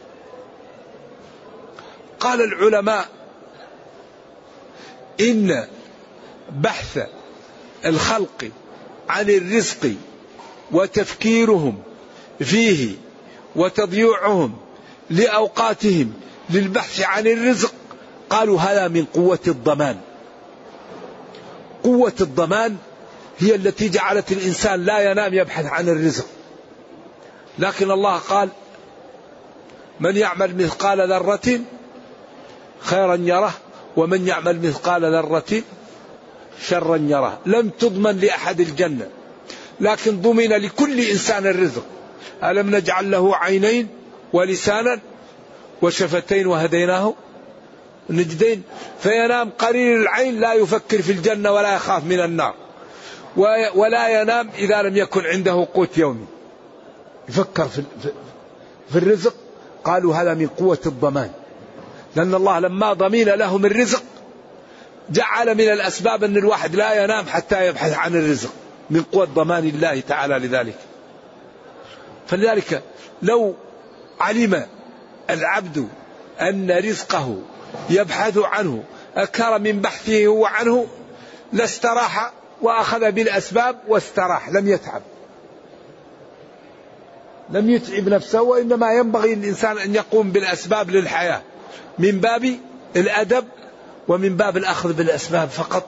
قال 2.19 2.41
العلماء 2.41 3.05
إن 5.19 5.67
بحث 6.51 7.07
الخلق 7.85 8.51
عن 9.09 9.29
الرزق 9.29 9.93
وتفكيرهم 10.71 11.83
فيه 12.39 12.95
وتضييعهم 13.55 14.53
لأوقاتهم 15.09 16.13
للبحث 16.49 17.01
عن 17.01 17.27
الرزق. 17.27 17.73
قالوا 18.29 18.59
هذا 18.59 18.87
من 18.87 19.05
قوة 19.05 19.39
الضمان. 19.47 19.97
قوة 21.83 22.13
الضمان 22.21 22.77
هي 23.39 23.55
التي 23.55 23.89
جعلت 23.89 24.31
الإنسان 24.31 24.85
لا 24.85 25.11
ينام 25.11 25.33
يبحث 25.33 25.65
عن 25.65 25.89
الرزق. 25.89 26.25
لكن 27.59 27.91
الله 27.91 28.17
قال 28.17 28.49
من 29.99 30.17
يعمل 30.17 30.63
مثقال 30.63 31.09
ذرة 31.09 31.59
خيرا 32.79 33.15
يره 33.15 33.53
ومن 33.97 34.27
يعمل 34.27 34.67
مثقال 34.67 35.01
ذرة 35.01 35.61
شرا 36.67 36.97
يره. 36.97 37.39
لم 37.45 37.69
تضمن 37.69 38.19
لأحد 38.19 38.59
الجنة 38.59 39.07
لكن 39.79 40.21
ضمن 40.21 40.49
لكل 40.49 40.99
إنسان 40.99 41.47
الرزق. 41.47 41.85
ألم 42.43 42.75
نجعل 42.75 43.11
له 43.11 43.35
عينين 43.35 43.87
ولسانا 44.33 44.99
وشفتين 45.81 46.47
وهديناه 46.47 47.13
نجدين؟ 48.09 48.63
فينام 48.99 49.49
قليل 49.49 50.01
العين 50.01 50.39
لا 50.39 50.53
يفكر 50.53 51.01
في 51.01 51.11
الجنة 51.11 51.51
ولا 51.51 51.75
يخاف 51.75 52.03
من 52.03 52.19
النار. 52.19 52.55
ولا 53.75 54.21
ينام 54.21 54.49
إذا 54.57 54.81
لم 54.81 54.97
يكن 54.97 55.25
عنده 55.25 55.67
قوت 55.73 55.97
يومي 55.97 56.25
يفكر 57.29 57.67
في, 57.67 57.83
في 58.91 58.97
الرزق. 58.97 59.35
قالوا 59.83 60.15
هذا 60.15 60.33
من 60.33 60.47
قوة 60.47 60.79
الضمان. 60.85 61.31
لأن 62.15 62.35
الله 62.35 62.59
لما 62.59 62.93
ضمين 62.93 63.29
لهم 63.29 63.65
الرزق 63.65 64.03
جعل 65.09 65.55
من 65.55 65.69
الأسباب 65.69 66.23
أن 66.23 66.37
الواحد 66.37 66.75
لا 66.75 67.03
ينام 67.03 67.25
حتى 67.25 67.67
يبحث 67.67 67.93
عن 67.93 68.15
الرزق. 68.15 68.49
من 68.89 69.03
قوة 69.03 69.25
ضمان 69.25 69.67
الله 69.67 69.99
تعالى 69.99 70.39
لذلك. 70.47 70.75
فلذلك 72.31 72.83
لو 73.21 73.55
علم 74.19 74.65
العبد 75.29 75.87
أن 76.41 76.71
رزقه 76.71 77.37
يبحث 77.89 78.37
عنه 78.37 78.83
أكثر 79.15 79.59
من 79.59 79.81
بحثه 79.81 80.25
هو 80.25 80.45
عنه 80.45 80.87
لاستراح 81.53 82.31
وأخذ 82.61 83.11
بالأسباب 83.11 83.79
واستراح 83.87 84.49
لم 84.49 84.67
يتعب. 84.67 85.01
لم 87.49 87.69
يتعب 87.69 88.09
نفسه 88.09 88.41
وإنما 88.41 88.93
ينبغي 88.93 89.33
الإنسان 89.33 89.77
أن 89.77 89.95
يقوم 89.95 90.31
بالأسباب 90.31 90.89
للحياة. 90.89 91.41
من 91.99 92.11
باب 92.11 92.55
الأدب 92.95 93.45
ومن 94.07 94.37
باب 94.37 94.57
الأخذ 94.57 94.93
بالأسباب 94.93 95.49
فقط. 95.49 95.85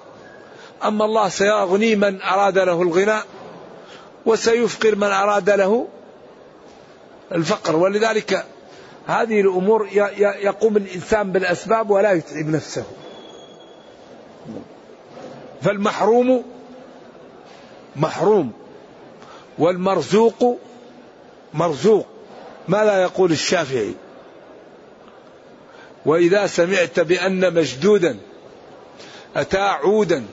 أما 0.83 1.05
الله 1.05 1.29
سيغني 1.29 1.95
من 1.95 2.21
أراد 2.21 2.57
له 2.57 2.81
الغنى 2.81 3.19
وسيفقر 4.25 4.95
من 4.95 5.07
أراد 5.07 5.49
له 5.49 5.87
الفقر. 7.31 7.75
ولذلك 7.75 8.45
هذه 9.07 9.41
الأمور 9.41 9.87
يقوم 10.19 10.77
الإنسان 10.77 11.31
بالأسباب 11.31 11.89
ولا 11.89 12.11
يتعب 12.11 12.45
نفسه. 12.45 12.83
فالمحروم 15.61 16.43
محروم 17.95 18.51
والمرزوق 19.57 20.59
مرزوق. 21.53 22.07
ما 22.67 22.85
لا 22.85 23.01
يقول 23.01 23.31
الشافعي؟ 23.31 23.93
وإذا 26.05 26.47
سمعت 26.47 26.99
بأن 26.99 27.53
مجدودا 27.53 28.17
أتى 29.35 29.57
عودا 29.57 30.25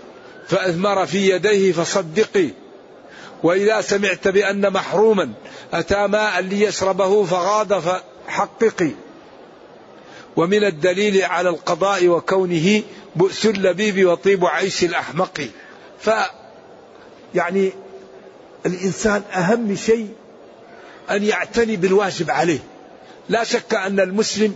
فأثمر 0.46 1.06
في 1.06 1.30
يديه 1.30 1.72
فصدقي. 1.72 2.48
وإذا 3.42 3.80
سمعت 3.80 4.28
بأن 4.28 4.72
محروما 4.72 5.32
أتى 5.72 6.06
ماء 6.06 6.40
ليشربه 6.40 7.24
فغاد 7.24 7.78
فحققي. 7.78 8.90
ومن 10.36 10.64
الدليل 10.64 11.22
على 11.22 11.48
القضاء 11.48 12.08
وكونه 12.08 12.82
بؤس 13.16 13.46
اللبيب 13.46 14.06
وطيب 14.06 14.44
عيش 14.46 14.84
الأحمق. 14.84 15.48
ف 15.98 16.10
يعني 17.34 17.72
الإنسان 18.66 19.22
أهم 19.32 19.76
شيء 19.76 20.08
أن 21.10 21.24
يعتني 21.24 21.76
بالواجب 21.76 22.30
عليه. 22.30 22.58
لا 23.28 23.44
شك 23.44 23.74
أن 23.74 24.00
المسلم 24.00 24.54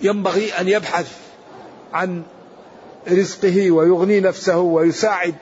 ينبغي 0.00 0.52
أن 0.52 0.68
يبحث 0.68 1.12
عن 1.92 2.22
رزقه 3.08 3.70
ويغني 3.70 4.20
نفسه 4.20 4.58
ويساعد 4.58 5.34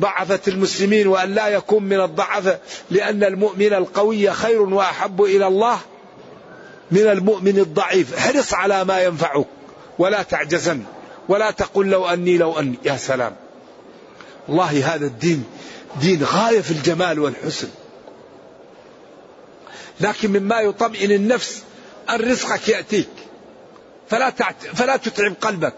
ضعفة 0.00 0.40
المسلمين 0.48 1.06
وأن 1.06 1.34
لا 1.34 1.48
يكون 1.48 1.82
من 1.82 2.00
الضعفة 2.00 2.58
لأن 2.90 3.24
المؤمن 3.24 3.72
القوي 3.72 4.30
خير 4.30 4.62
وأحب 4.62 5.22
إلى 5.22 5.46
الله 5.46 5.78
من 6.90 7.06
المؤمن 7.06 7.58
الضعيف. 7.58 8.14
احرص 8.14 8.54
على 8.54 8.84
ما 8.84 9.00
ينفعك 9.00 9.46
ولا 9.98 10.22
تعجزن 10.22 10.82
ولا 11.28 11.50
تقل 11.50 11.86
لو 11.86 12.06
أني 12.06 12.38
لو 12.38 12.58
أني. 12.58 12.78
يا 12.84 12.96
سلام. 12.96 13.36
والله 14.48 14.94
هذا 14.94 15.06
الدين 15.06 15.44
دين 16.00 16.24
غاية 16.24 16.60
في 16.60 16.70
الجمال 16.70 17.18
والحسن. 17.18 17.68
لكن 20.00 20.30
مما 20.30 20.60
يطمئن 20.60 21.12
النفس 21.12 21.62
أن 22.10 22.20
رزقك 22.20 22.68
يأتيك. 22.68 23.08
فلا 24.08 24.30
تعت... 24.30 24.56
فلا 24.74 24.96
تتعب 24.96 25.34
قلبك. 25.40 25.74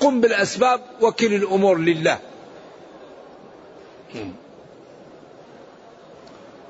قم 0.00 0.20
بالأسباب 0.20 0.80
وكل 1.00 1.34
الأمور 1.34 1.78
لله. 1.78 2.18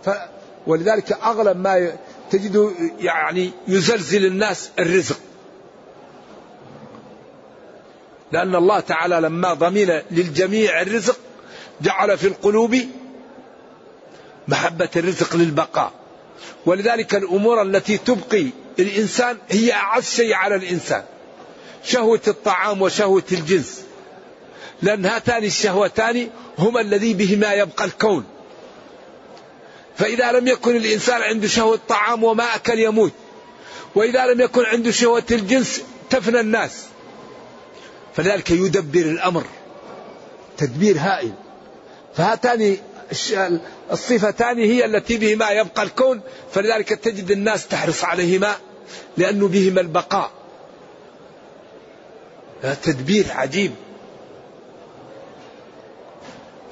ف... 0.05 0.11
ولذلك 0.67 1.13
أغلب 1.13 1.57
ما 1.57 1.97
تجد 2.31 2.75
يعني 3.01 3.51
يزلزل 3.69 4.27
الناس 4.27 4.71
الرزق. 4.79 5.19
لأن 8.33 8.55
الله 8.55 8.81
تعالى 8.81 9.21
لما 9.21 9.55
ضمن 9.55 10.01
للجميع 10.11 10.83
الرزق 10.83 11.19
جعل 11.81 12.19
في 12.19 12.27
القلوب 12.27 12.77
محبة 14.49 14.89
الرزق 14.97 15.37
للبقاء. 15.37 15.93
ولذلك 16.67 17.15
الأمور 17.15 17.63
التي 17.63 17.99
تبقي 17.99 18.47
الإنسان 18.79 19.37
هي 19.49 19.73
أعز 19.73 20.05
شيء 20.05 20.35
على 20.35 20.55
الإنسان. 20.55 21.05
شهوة 21.85 22.21
الطعام 22.29 22.83
وشهوة 22.83 23.25
الجنس. 23.33 23.85
لأن 24.83 25.07
هاتان 25.07 25.45
الشهوتان 25.45 26.29
هما 26.59 26.81
الذي 26.81 27.15
بهما 27.15 27.53
يبقى 27.53 27.85
الكون. 27.85 28.25
فإذا 29.97 30.33
لم 30.33 30.49
يكن 30.49 30.77
الإنسان 30.77 31.23
عنده 31.23 31.49
شهوة 31.49 31.81
طعام 31.89 32.25
وما 32.25 32.55
أكل 32.55 32.79
يموت 32.79 33.13
وإذا 33.95 34.27
لم 34.27 34.41
يكن 34.41 34.65
عنده 34.65 34.91
شهوة 34.91 35.23
الجنس 35.31 35.83
تفنى 36.11 36.41
الناس. 36.41 36.85
فلذلك 38.15 38.51
يدبر 38.51 39.01
الأمر 39.01 39.45
تدبير 40.59 40.99
هائل. 40.99 41.33
فهاتان 42.15 42.77
الصفتان 43.93 44.59
هي 44.59 44.85
التي 44.85 45.17
بهما 45.17 45.51
يبقى 45.51 45.83
الكون. 45.83 46.21
فلذلك 46.53 46.89
تجد 46.89 47.31
الناس 47.31 47.69
تحرص 47.69 48.05
عليهما 48.05 48.55
لأنه 49.17 49.49
بهما 49.49 49.81
البقاء. 49.81 50.31
تدبير 52.83 53.27
عجيب. 53.31 53.73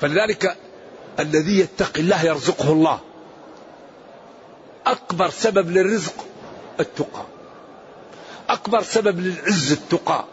فلذلك 0.00 0.56
الذي 1.20 1.58
يتقي 1.58 2.00
الله 2.00 2.24
يرزقه 2.24 2.72
الله. 2.72 3.00
أكبر 4.86 5.30
سبب 5.30 5.70
للرزق 5.70 6.24
التقى. 6.80 7.24
أكبر 8.48 8.82
سبب 8.82 9.20
للعز 9.20 9.72
التقى. 9.72 10.24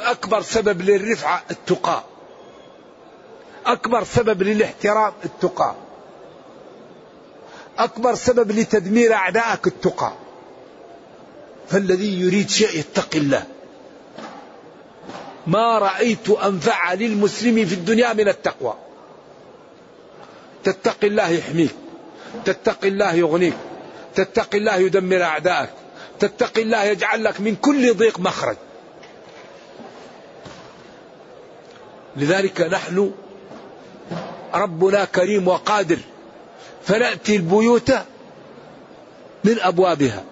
أكبر 0.00 0.42
سبب 0.42 0.82
للرفعة 0.82 1.42
التقى. 1.50 2.02
أكبر 3.66 4.04
سبب 4.04 4.42
للاحترام 4.42 5.12
التقى. 5.24 5.74
أكبر 7.78 8.14
سبب 8.14 8.52
لتدمير 8.52 9.14
أعدائك 9.14 9.66
التقى. 9.66 10.12
فالذي 11.68 12.20
يريد 12.20 12.50
شيء 12.50 12.78
يتقي 12.78 13.18
الله. 13.18 13.46
ما 15.46 15.78
رأيت 15.78 16.30
أنفع 16.30 16.94
للمسلم 16.94 17.66
في 17.66 17.74
الدنيا 17.74 18.12
من 18.12 18.28
التقوى. 18.28 18.74
تتقي 20.64 21.06
الله 21.06 21.28
يحميك 21.28 21.74
تتقي 22.44 22.88
الله 22.88 23.14
يغنيك 23.14 23.54
تتقي 24.14 24.58
الله 24.58 24.76
يدمر 24.76 25.22
أعدائك 25.22 25.70
تتقي 26.18 26.62
الله 26.62 26.84
يجعل 26.84 27.24
لك 27.24 27.40
من 27.40 27.56
كل 27.56 27.94
ضيق 27.94 28.20
مخرج. 28.20 28.56
لذلك 32.16 32.60
نحن 32.60 33.12
ربنا 34.54 35.04
كريم 35.04 35.48
وقادر 35.48 35.98
فنأتي 36.84 37.36
البيوت 37.36 37.92
من 39.44 39.58
أبوابها. 39.60 40.24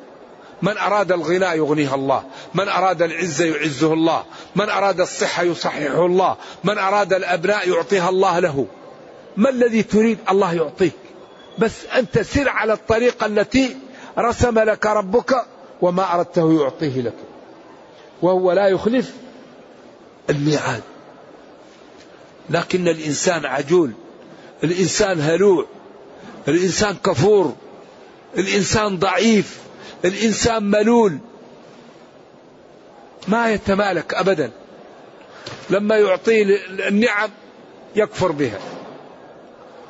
من 0.62 0.78
أراد 0.78 1.12
الغنى 1.12 1.46
يغنيها 1.56 1.94
الله 1.94 2.24
من 2.54 2.68
أراد 2.68 3.02
العزة 3.02 3.44
يعزه 3.44 3.92
الله 3.92 4.24
من 4.56 4.68
أراد 4.68 5.00
الصحة 5.00 5.42
يصححه 5.42 6.06
الله 6.06 6.36
من 6.64 6.78
أراد 6.78 7.12
الأبناء 7.12 7.68
يعطيها 7.68 8.08
الله 8.08 8.38
له. 8.38 8.66
ما 9.36 9.50
الذي 9.50 9.82
تريد؟ 9.82 10.18
الله 10.30 10.54
يعطيك. 10.54 10.92
بس 11.58 11.84
أنت 11.96 12.18
سر 12.20 12.48
على 12.48 12.72
الطريقة 12.72 13.26
التي 13.26 13.76
رسم 14.18 14.58
لك 14.58 14.86
ربك 14.86 15.44
وما 15.82 16.14
أردته 16.14 16.62
يعطيه 16.62 17.02
لك. 17.02 17.14
وهو 18.22 18.52
لا 18.52 18.68
يخلف 18.68 19.12
الميعاد. 20.30 20.82
لكن 22.50 22.88
الإنسان 22.88 23.44
عجول 23.46 23.92
الإنسان 24.64 25.20
هلوع 25.20 25.66
الإنسان 26.48 26.96
كفور 27.04 27.54
الإنسان 28.38 28.98
ضعيف 28.98 29.58
الإنسان 30.04 30.70
ملول. 30.70 31.18
ما 33.28 33.52
يتمالك 33.52 34.14
أبدا. 34.14 34.50
لما 35.70 35.96
يعطيه 35.96 36.58
النعم 36.88 37.30
يكفر 37.96 38.32
بها. 38.32 38.58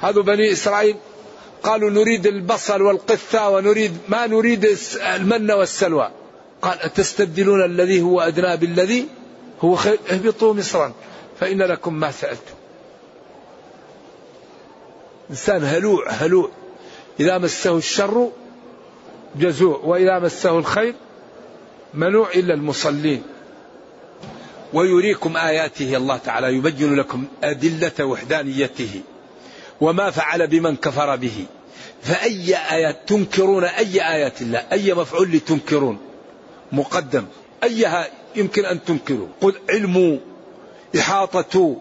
هذا 0.01 0.21
بني 0.21 0.53
إسرائيل 0.53 0.97
قالوا 1.63 1.91
نريد 1.91 2.27
البصل 2.27 2.83
والقثة 2.83 3.49
ونريد 3.49 3.99
ما 4.09 4.27
نريد 4.27 4.79
المن 5.17 5.51
والسلوى. 5.51 6.11
قال 6.63 6.83
أتستبدلون 6.83 7.65
الذي 7.65 8.03
هو 8.03 8.21
أدنى 8.21 8.57
بالذي 8.57 9.07
هو 9.65 9.77
خير؟ 9.77 9.99
اهبطوا 10.11 10.55
مصرا. 10.55 10.93
فإن 11.41 11.63
لكم 11.63 11.95
ما 11.95 12.11
سألتم. 12.11 12.55
إنسان 15.31 15.65
هلوع 15.65 16.11
هلوع. 16.11 16.51
إذا 17.21 17.39
مسه 17.39 17.77
الشر 17.77 18.31
جزوع 19.37 19.81
وإذا 19.85 20.19
مسه 20.19 20.59
الخير 20.59 20.95
منوع 21.95 22.31
إلا 22.35 22.55
المصلين؟ 22.55 23.23
ويريكم 24.73 25.37
آياته 25.37 25.97
الله 25.97 26.17
تعالى 26.17 26.55
يبين 26.55 26.97
لكم 26.97 27.25
أدلة 27.45 28.05
وحدانيته 28.05 29.01
وما 29.81 30.11
فعل 30.11 30.47
بمن 30.47 30.77
كفر 30.77 31.17
به. 31.17 31.45
فأي 32.03 32.57
آيات 32.57 32.99
تنكرون؟ 33.07 33.65
أي 33.65 34.09
آيات 34.13 34.43
الله؟ 34.43 34.67
أي 34.73 34.95
مفعول 34.95 35.31
لتنكرون؟ 35.33 35.99
مقدم. 36.73 37.25
أيها 37.65 38.07
يمكن 38.37 38.65
أن 38.65 38.85
تنكروا؟ 38.85 39.27
قل 39.41 39.55
علم 39.71 40.21
إحاطة 40.99 41.77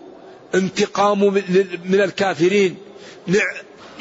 انتقام 0.56 1.34
من 1.86 2.02
الكافرين 2.02 2.78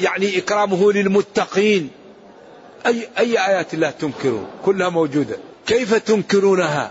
يعني 0.01 0.38
إكرامه 0.38 0.92
للمتقين. 0.92 1.90
أي, 2.87 3.09
أي 3.18 3.47
آيات 3.47 3.75
الله 3.75 3.90
تنكرون؟ 3.90 4.47
كلها 4.64 4.88
موجودة. 4.88 5.37
كيف 5.68 5.94
تنكرونها؟ 5.94 6.90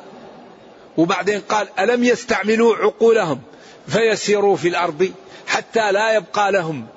وبعدين 0.98 1.42
قال 1.42 1.68
ألم 1.80 2.04
يستعملوا 2.04 2.76
عقولهم 2.76 3.42
فيسيروا 3.88 4.56
في 4.56 4.68
الأرض 4.68 5.12
حتى 5.48 5.92
لا 5.92 6.16
يبقى 6.16 6.52
لهم 6.52 6.88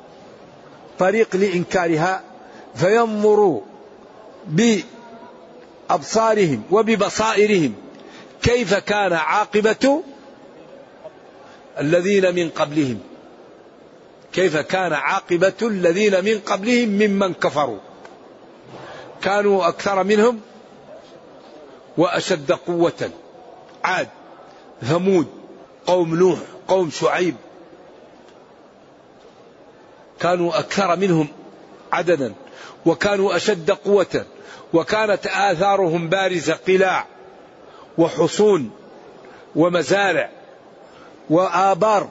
طريق 0.98 1.36
لإنكارها؟ 1.36 2.22
فينظروا 2.74 3.60
بأبصارهم 5.88 6.62
وببصائرهم 6.70 7.74
كيف 8.42 8.74
كان 8.74 9.12
عاقبة 9.12 10.02
الذين 11.80 12.34
من 12.34 12.48
قبلهم؟ 12.48 12.98
كيف 14.32 14.56
كان 14.56 14.92
عاقبة 14.92 15.52
الذين 15.62 16.24
من 16.24 16.40
قبلهم 16.46 16.88
ممن 16.88 17.34
كفروا؟ 17.34 17.78
كانوا 19.22 19.68
أكثر 19.68 20.04
منهم 20.04 20.40
وأشد 21.96 22.52
قوة. 22.52 23.10
عاد 23.84 24.08
ثمود 24.82 25.26
قوم 25.86 26.14
نوح 26.14 26.38
قوم 26.68 26.90
شعيب. 26.90 27.36
كانوا 30.20 30.58
أكثر 30.58 30.96
منهم 30.96 31.28
عددا 31.92 32.34
وكانوا 32.86 33.36
أشد 33.36 33.70
قوة. 33.70 34.24
وكانت 34.72 35.26
آثارهم 35.26 36.08
بارزة 36.08 36.58
قلاع 36.68 37.06
وحصون 37.98 38.70
ومزارع 39.56 40.30
وآبار. 41.30 42.08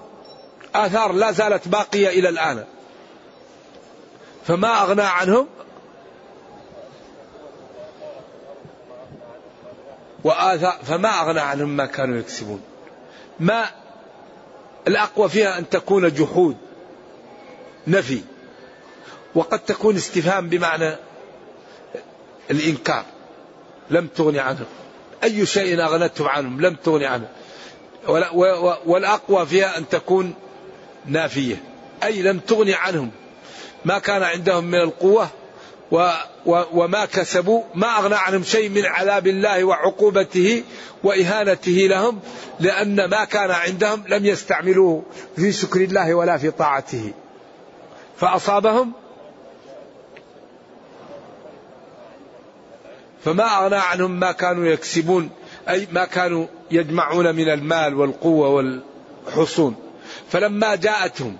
آثار 0.76 1.12
لا 1.12 1.32
زالت 1.32 1.68
باقية 1.68 2.10
إلى 2.10 2.30
الآن. 2.30 2.66
فما 4.48 4.82
أغنى 4.82 5.02
عنهم 5.02 5.48
وآثار 10.24 10.80
فما 10.84 11.10
أغنى 11.22 11.40
عنهم 11.40 11.70
ما 11.70 11.86
كانوا 11.86 12.18
يكسبون. 12.18 12.62
ما 13.40 13.66
الأقوى 14.88 15.30
فيها 15.30 15.58
أن 15.58 15.70
تكون 15.70 16.14
جحود 16.14 16.58
نفي 17.88 18.22
وقد 19.36 19.60
تكون 19.60 19.96
استفهام 19.96 20.50
بمعنى 20.50 20.96
الإنكار. 22.52 23.06
لم 23.90 24.08
تغني 24.08 24.40
عنهم. 24.40 24.66
أي 25.24 25.46
شيء 25.46 25.84
أغنتهم 25.84 26.28
عنهم 26.28 26.62
لم 26.62 26.76
تغني 26.76 27.06
عنهم. 27.06 27.28
والأقوى 28.86 29.46
فيها 29.46 29.78
أن 29.78 29.90
تكون 29.90 30.34
نافية. 31.06 31.64
أي 32.04 32.22
لم 32.22 32.40
تغني 32.40 32.74
عنهم. 32.74 33.12
ما 33.86 34.00
كان 34.00 34.24
عندهم 34.24 34.64
من 34.64 34.80
القوة 34.80 35.30
وما 36.74 37.06
كسبوا 37.06 37.64
ما 37.76 37.88
أغنى 37.98 38.16
عنهم 38.16 38.44
شيء 38.44 38.70
من 38.70 38.86
عذاب 38.86 39.28
الله 39.28 39.64
وعقوبته 39.64 40.64
وإهانته 41.04 41.72
لهم 41.72 42.20
لأن 42.60 43.06
ما 43.06 43.26
كان 43.26 43.52
عندهم 43.52 44.04
لم 44.08 44.26
يستعملوه 44.26 45.04
في 45.36 45.52
شكر 45.52 45.82
الله 45.82 46.14
ولا 46.14 46.38
في 46.38 46.52
طاعته. 46.52 47.14
فأصابهم 48.18 48.92
فما 53.24 53.44
أغنى 53.44 53.76
عنهم 53.76 54.20
ما 54.20 54.32
كانوا 54.32 54.66
يكسبون 54.66 55.30
أي 55.70 55.88
ما 55.92 56.06
كانوا 56.06 56.46
يجمعون 56.72 57.36
من 57.36 57.50
المال 57.50 57.96
والقوة 57.96 58.50
والحصون. 58.50 59.76
فلما 60.30 60.76
جاءتهم 60.76 61.38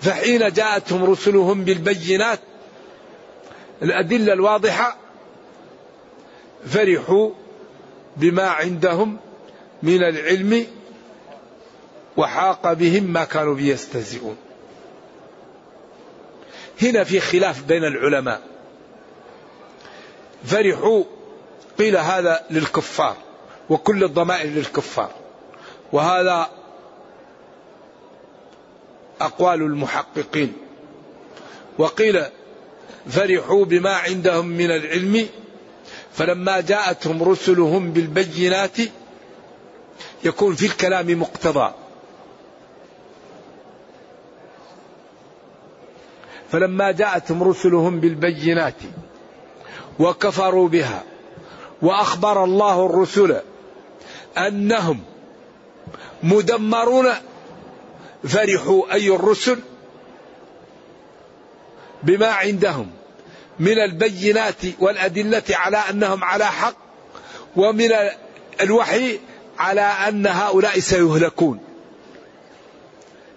فحين 0.00 0.52
جاءتهم 0.52 1.04
رسلهم 1.04 1.64
بالبينات 1.64 2.38
الأدلة 3.82 4.32
الواضحة. 4.32 4.96
فرحوا 6.66 7.30
بما 8.16 8.42
عندهم 8.42 9.18
من 9.82 10.02
العلم 10.02 10.66
وحاق 12.16 12.72
بهم 12.72 13.04
ما 13.04 13.24
كانوا 13.24 13.54
به 13.54 13.62
يستهزئون 13.62 14.36
هنا 16.82 17.04
في 17.04 17.20
خلاف 17.20 17.62
بين 17.64 17.84
العلماء. 17.84 18.42
فرحوا 20.44 21.04
قيل 21.78 21.96
هذا 21.96 22.44
للكفار 22.50 23.16
وكل 23.70 24.04
الضمائر 24.04 24.50
للكفار. 24.50 25.10
وهذا 25.92 26.50
أقوال 29.20 29.62
المحققين. 29.62 30.52
وقيل 31.78 32.24
فرحوا 33.08 33.64
بما 33.64 33.90
عندهم 33.90 34.46
من 34.46 34.70
العلم. 34.70 35.26
فلما 36.12 36.60
جاءتهم 36.60 37.22
رسلهم 37.22 37.92
بالبينات 37.92 38.76
يكون 40.24 40.54
في 40.54 40.66
الكلام 40.66 41.20
مقتضى. 41.20 41.72
فلما 46.52 46.90
جاءتهم 46.90 47.42
رسلهم 47.42 48.00
بالبينات 48.00 48.74
وكفروا 49.98 50.68
بها 50.68 51.02
وأخبر 51.82 52.44
الله 52.44 52.86
الرسل 52.86 53.40
أنهم 54.38 55.00
مدمرون 56.22 57.08
فرحوا 58.24 58.92
أي 58.92 59.14
الرسل 59.14 59.58
بما 62.02 62.26
عندهم 62.26 62.90
من 63.60 63.78
البينات 63.78 64.62
والأدلة 64.78 65.42
على 65.50 65.76
أنهم 65.76 66.24
على 66.24 66.44
حق 66.46 66.76
ومن 67.56 67.90
الوحي 68.60 69.18
على 69.58 69.80
أن 69.80 70.26
هؤلاء 70.26 70.78
سيهلكون. 70.78 71.60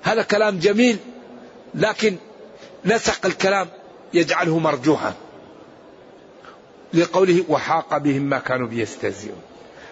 هذا 0.01 0.21
كلام 0.21 0.59
جميل 0.59 0.97
لكن 1.75 2.15
نسق 2.85 3.25
الكلام 3.25 3.67
يجعله 4.13 4.59
مرجوحا 4.59 5.13
لقوله 6.93 7.43
وحاق 7.49 7.97
بهم 7.97 8.21
ما 8.21 8.39
كانوا 8.39 8.67
بيستهزئون. 8.67 9.41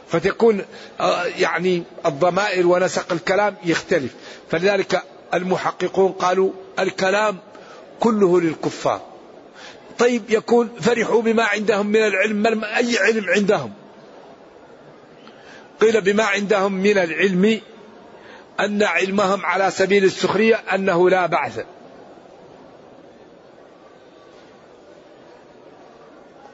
فتكون 0.09 0.65
آه، 0.99 1.25
يعني 1.25 1.83
الضمائر 2.05 2.67
ونسق 2.67 3.11
الكلام 3.11 3.55
يختلف. 3.65 4.15
فلذلك 4.49 5.03
المحققون 5.33 6.11
قالوا 6.11 6.51
الكلام 6.79 7.37
كله 7.99 8.41
للكفار. 8.41 9.01
طيب 9.99 10.23
يكون 10.29 10.69
فرحوا 10.81 11.21
بما 11.21 11.43
عندهم 11.43 11.87
من 11.87 11.99
العلم 11.99 12.63
أي 12.63 12.97
علم 12.97 13.25
عندهم؟ 13.29 13.73
قيل 15.81 16.01
بما 16.01 16.23
عندهم 16.23 16.73
من 16.73 16.97
العلم 16.97 17.61
أن 18.59 18.83
علمهم 18.83 19.45
على 19.45 19.71
سبيل 19.71 20.03
السخرية 20.03 20.55
أنه 20.55 21.09
لا 21.09 21.25
بعث 21.25 21.65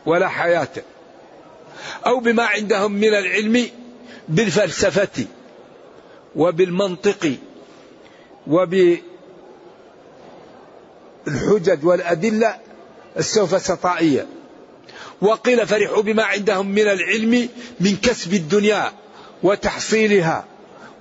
ولا 0.06 0.27
حياة. 0.27 0.67
أو 2.06 2.19
بما 2.19 2.43
عندهم 2.43 2.91
من 2.91 3.08
العلم 3.08 3.69
بالفلسفة 4.29 5.25
وبالمنطق 6.36 7.36
وبالحجج 11.28 11.86
والأدلة 11.86 12.56
السوفسطائية 13.18 14.28
وقيل 15.22 15.68
فرحوا 15.68 16.02
بما 16.02 16.24
عندهم 16.24 16.68
من 16.68 16.88
العلم 16.88 17.50
من 17.80 17.96
كسب 17.96 18.34
الدنيا 18.34 18.92
وتحصيلها 19.44 20.46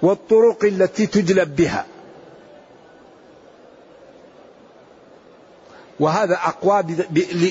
والطرق 0.02 0.64
التي 0.64 1.06
تجلب 1.06 1.56
بها. 1.56 1.86
وهذا 6.00 6.34
أقوى 6.34 6.82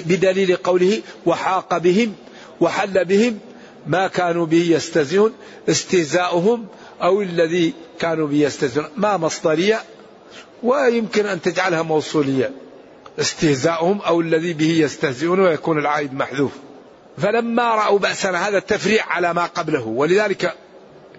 بدليل 0.06 0.56
قوله 0.56 1.02
وحاق 1.26 1.78
بهم 1.78 2.16
وحل 2.62 3.06
بهم 3.06 3.40
ما 3.88 4.08
كانوا 4.08 4.46
به 4.46 4.66
يستهزئون 4.70 5.34
استهزاؤهم 5.70 6.68
أو 7.02 7.22
الذي 7.22 7.74
كانوا 8.00 8.28
به 8.28 8.36
يستهزئون. 8.36 8.86
ما 8.98 9.18
مصدرية؟ 9.18 9.82
ويمكن 10.64 11.26
أن 11.26 11.42
تجعلها 11.42 11.82
موصولية. 11.82 12.52
استهزاؤهم 13.20 14.02
أو 14.02 14.22
الذي 14.22 14.54
به 14.54 14.72
يستهزئون 14.72 15.40
ويكون 15.40 15.80
العائد 15.80 16.14
محذوف. 16.14 16.52
فلما 17.18 17.76
رأوا 17.76 18.00
بأسنا 18.00 18.48
هذا 18.48 18.58
التفريع 18.58 19.06
على 19.06 19.34
ما 19.34 19.46
قبله 19.46 19.88
ولذلك 19.88 20.54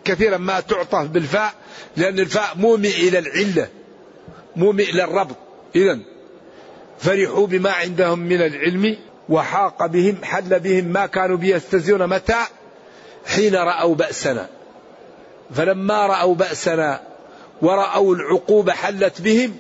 كثيرا 0.04 0.36
ما 0.36 0.60
تعطف 0.60 1.02
بالفاء 1.06 1.54
لأن 1.96 2.18
الفاء 2.18 2.48
مومئ 2.56 3.08
إلى 3.08 3.18
العلة 3.18 3.68
مومئ 4.56 4.90
إلى 4.90 5.04
الربط. 5.04 5.36
إذا 5.76 5.98
فرحوا 6.98 7.46
بما 7.46 7.70
عندهم 7.70 8.18
من 8.18 8.42
العلم 8.42 8.96
وحاق 9.28 9.86
بهم 9.86 10.16
حل 10.24 10.60
بهم 10.60 10.84
ما 10.84 11.06
كانوا 11.06 11.36
بيستزيون 11.36 12.06
متى؟ 12.06 12.44
حين 13.26 13.54
رأوا 13.54 13.94
بأسنا. 13.94 14.48
فلما 15.54 16.06
رأوا 16.06 16.34
بأسنا 16.34 17.11
ورأوا 17.62 18.14
العقوبة 18.14 18.72
حلت 18.72 19.20
بهم 19.20 19.56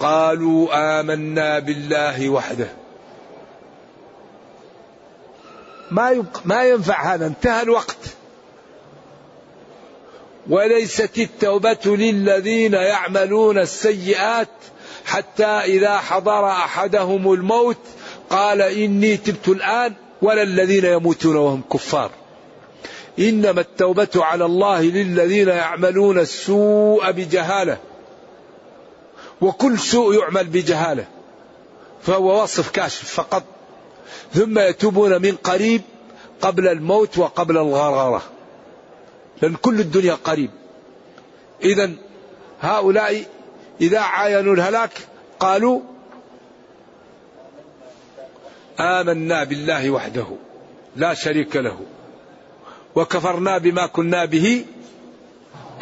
قالوا 0.00 0.68
آمنا 1.00 1.58
بالله 1.58 2.28
وحده. 2.28 2.68
ما 5.90 6.24
ما 6.44 6.64
ينفع 6.64 7.14
هذا 7.14 7.26
انتهى 7.26 7.62
الوقت. 7.62 7.98
وليست 10.48 11.18
التوبة 11.18 11.78
للذين 11.86 12.72
يعملون 12.72 13.58
السيئات 13.58 14.48
حتى 15.04 15.44
إذا 15.44 15.98
حضر 15.98 16.46
أحدهم 16.46 17.32
الموت 17.32 17.78
قال 18.30 18.62
إني 18.62 19.16
تبت 19.16 19.48
الآن 19.48 19.94
ولا 20.22 20.42
الذين 20.42 20.84
يموتون 20.84 21.36
وهم 21.36 21.62
كفار. 21.72 22.10
إنما 23.18 23.60
التوبة 23.60 24.08
على 24.16 24.44
الله 24.44 24.82
للذين 24.82 25.48
يعملون 25.48 26.18
السوء 26.18 27.10
بجهالة. 27.10 27.78
وكل 29.40 29.78
سوء 29.78 30.20
يعمل 30.20 30.44
بجهالة. 30.44 31.06
فهو 32.02 32.42
وصف 32.42 32.70
كاشف 32.70 33.14
فقط. 33.14 33.42
ثم 34.34 34.58
يتوبون 34.58 35.22
من 35.22 35.36
قريب 35.36 35.82
قبل 36.40 36.68
الموت 36.68 37.18
وقبل 37.18 37.56
الغرغرة 37.56 38.22
لأن 39.42 39.54
كل 39.54 39.80
الدنيا 39.80 40.14
قريب. 40.14 40.50
إذا 41.62 41.90
هؤلاء 42.60 43.24
إذا 43.80 43.98
عاينوا 43.98 44.54
الهلاك 44.54 44.90
قالوا 45.40 45.80
آمنا 48.80 49.44
بالله 49.44 49.90
وحده. 49.90 50.26
لا 50.96 51.14
شريك 51.14 51.56
له. 51.56 51.95
وكفرنا 52.96 53.58
بما 53.58 53.86
كنا 53.86 54.24
به 54.24 54.64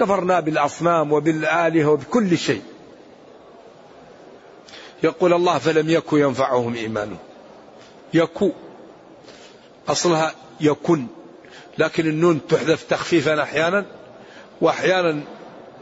كفرنا 0.00 0.40
بالأصنام 0.40 1.12
وبالآلهة 1.12 1.90
وبكل 1.90 2.38
شيء. 2.38 2.62
يقول 5.03 5.33
الله 5.33 5.59
فلم 5.59 5.90
يكن 5.90 6.18
ينفعهم 6.18 6.74
إيمانهم 6.74 7.18
يكو 8.14 8.53
أصلها 9.88 10.35
يكن 10.61 11.07
لكن 11.79 12.07
النون 12.07 12.46
تحذف 12.46 12.83
تخفيفا 12.83 13.42
أحيانا 13.42 13.87
وأحيانا 14.61 15.20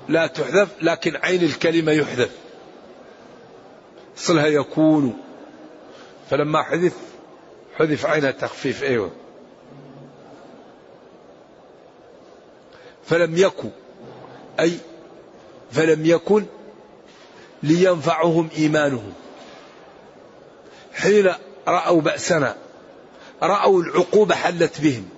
لا 0.08 0.26
تحذف 0.26 0.68
لكن 0.82 1.16
عين 1.16 1.42
الكلمة 1.42 1.92
يحذف. 1.92 2.30
أصلها 4.18 4.46
يكون. 4.46 5.18
فلما 6.30 6.62
حذف 6.62 6.92
حذف 7.78 8.06
عينها 8.06 8.30
تخفيف 8.30 8.82
أيوه. 8.82 9.10
فلم 13.06 13.36
يكن 13.36 13.70
أي 14.60 14.78
فلم 15.72 16.06
يكن 16.06 16.44
لينفعهم 17.62 18.48
إيمانهم. 18.56 19.12
حين 20.94 21.32
رأوا 21.68 22.00
بأسنا 22.00 22.56
رأوا 23.42 23.82
العقوبة 23.82 24.34
حلت 24.34 24.80
بهم. 24.80 25.08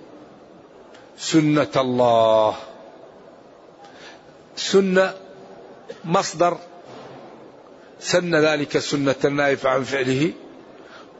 سنة 1.17 1.71
الله. 1.75 2.55
سنة 4.55 5.13
مصدر. 6.05 6.57
سن 7.99 8.35
ذلك 8.35 8.77
سنة 8.77 9.15
النائف 9.25 9.65
عن 9.65 9.83
فعله. 9.83 10.33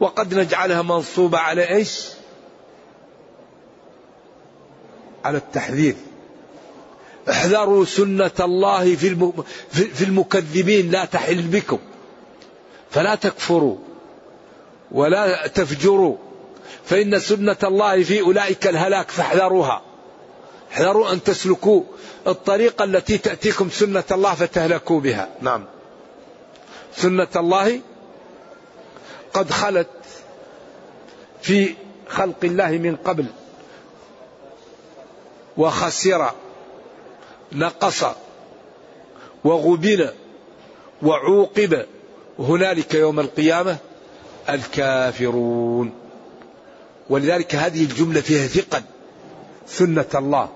وقد 0.00 0.34
نجعلها 0.34 0.82
منصوبة 0.82 1.38
على 1.38 1.68
إيش؟ 1.68 2.08
على 5.24 5.38
التحذير. 5.38 5.94
احذروا 7.30 7.84
سنة 7.84 8.30
الله 8.40 8.96
في 9.72 10.04
المكذبين 10.04 10.90
لا 10.90 11.04
تحل 11.04 11.42
بكم. 11.42 11.78
فلا 12.90 13.14
تكفروا 13.14 13.76
ولا 14.90 15.46
تفجروا. 15.46 16.16
فإن 16.84 17.18
سنة 17.18 17.56
الله 17.64 18.02
في 18.02 18.20
أولئك 18.20 18.66
الهلاك 18.66 19.10
فاحذروها. 19.10 19.82
احذروا 20.72 21.12
أن 21.12 21.22
تسلكوا 21.22 21.82
الطريقة 22.26 22.84
التي 22.84 23.18
تأتيكم 23.18 23.70
سنة 23.70 24.04
الله 24.10 24.34
فتهلكوا 24.34 25.00
بها. 25.00 25.28
نعم. 25.40 25.64
سنة 26.96 27.28
الله 27.36 27.80
قد 29.32 29.50
خلت 29.50 29.88
في 31.42 31.74
خلق 32.08 32.44
الله 32.44 32.70
من 32.70 32.96
قبل 32.96 33.26
وخسر 35.56 36.30
نقص 37.52 38.04
وغبن 39.44 40.08
وعوقب 41.02 41.86
هنالك 42.38 42.94
يوم 42.94 43.20
القيامة 43.20 43.76
الكافرون. 44.48 45.92
ولذلك 47.10 47.54
هذه 47.54 47.82
الجملة 47.82 48.20
فيها 48.20 48.46
ثقل 48.46 48.82
سنة 49.66 50.04
الله. 50.14 50.48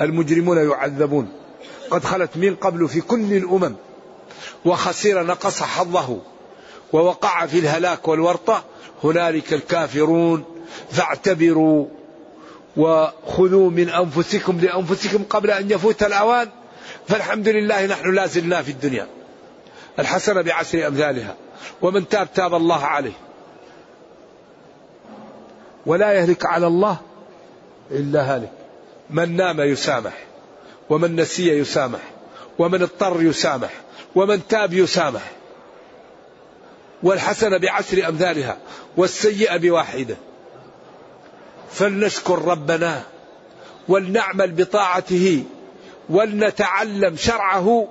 المجرمون 0.00 0.70
يعذبون. 0.70 1.28
قد 1.90 2.04
خلت 2.04 2.36
من 2.36 2.54
قبل 2.56 2.88
في 2.88 3.00
كل 3.00 3.32
الأمم 3.32 3.74
وخسر 4.64 5.22
نقص 5.22 5.62
حظه 5.62 6.18
ووقع 6.92 7.46
في 7.46 7.58
الهلاك 7.58 8.08
والورطة. 8.08 8.64
هنالك 9.04 9.52
الكافرون 9.52 10.44
فاعتبروا. 10.90 11.86
وخذوا 12.78 13.70
من 13.70 13.88
أنفسكم 13.88 14.60
لأنفسكم 14.60 15.22
قبل 15.30 15.50
أن 15.50 15.70
يفوت 15.70 16.02
الأوان 16.02 16.48
فالحمد 17.08 17.48
لله 17.48 17.86
نحن 17.86 18.14
لا 18.14 18.26
زلنا 18.26 18.62
في 18.62 18.70
الدنيا. 18.70 19.06
الحسنة 19.98 20.42
بعشر 20.42 20.86
أمثالها 20.86 21.34
ومن 21.82 22.08
تاب 22.08 22.28
تاب 22.34 22.54
الله 22.54 22.84
عليه. 22.84 23.12
ولا 25.86 26.12
يهلك 26.12 26.46
على 26.46 26.66
الله 26.66 26.96
إلا 27.90 28.34
هالك. 28.34 28.52
من 29.10 29.36
نام 29.36 29.60
يسامح 29.60 30.12
ومن 30.90 31.16
نسي 31.16 31.48
يسامح 31.48 32.00
ومن 32.58 32.82
اضطر 32.82 33.22
يسامح 33.22 33.70
ومن 34.14 34.48
تاب 34.48 34.72
يسامح. 34.72 35.30
والحسنة 37.02 37.58
بعشر 37.58 38.08
أمثالها 38.08 38.56
والسيئة 38.96 39.56
بواحدة. 39.56 40.16
فلنشكر 41.70 42.44
ربنا 42.44 43.02
ولنعمل 43.88 44.52
بطاعته 44.52 45.44
ولنتعلم 46.10 47.16
شرعه 47.16 47.88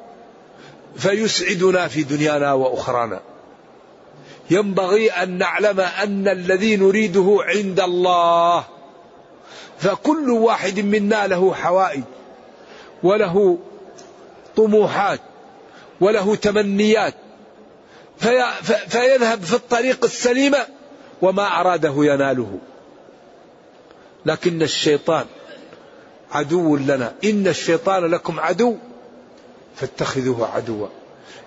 فيسعدنا 0.96 1.88
في 1.88 2.04
دنيانا 2.04 2.54
وأخرانا. 2.54 3.22
ينبغي 4.50 5.10
أن 5.10 5.38
نعلم 5.38 5.80
أن 5.80 6.28
الذي 6.28 6.76
نريده 6.76 7.38
عند 7.42 7.80
الله 7.80 8.64
فكل 9.80 10.30
واحد 10.30 10.80
منا 10.80 11.28
له 11.28 11.54
حوائج 11.54 12.04
وله 13.04 13.58
طموحات 14.56 15.20
وله 16.02 16.36
تمنيات 16.36 17.14
في 18.18 18.44
فيذهب 18.88 19.42
في 19.42 19.54
الطريق 19.54 20.04
السليمة 20.04 20.68
وما 21.22 21.60
أراده 21.60 21.94
يناله 21.98 22.60
لكن 24.28 24.62
الشيطان 24.62 25.26
عدو 26.32 26.78
لنا. 26.78 27.14
إن 27.24 27.48
الشيطان 27.48 28.06
لكم 28.06 28.40
عدو 28.40 28.76
فاتخذوه 29.76 30.50
عدوا. 30.56 30.88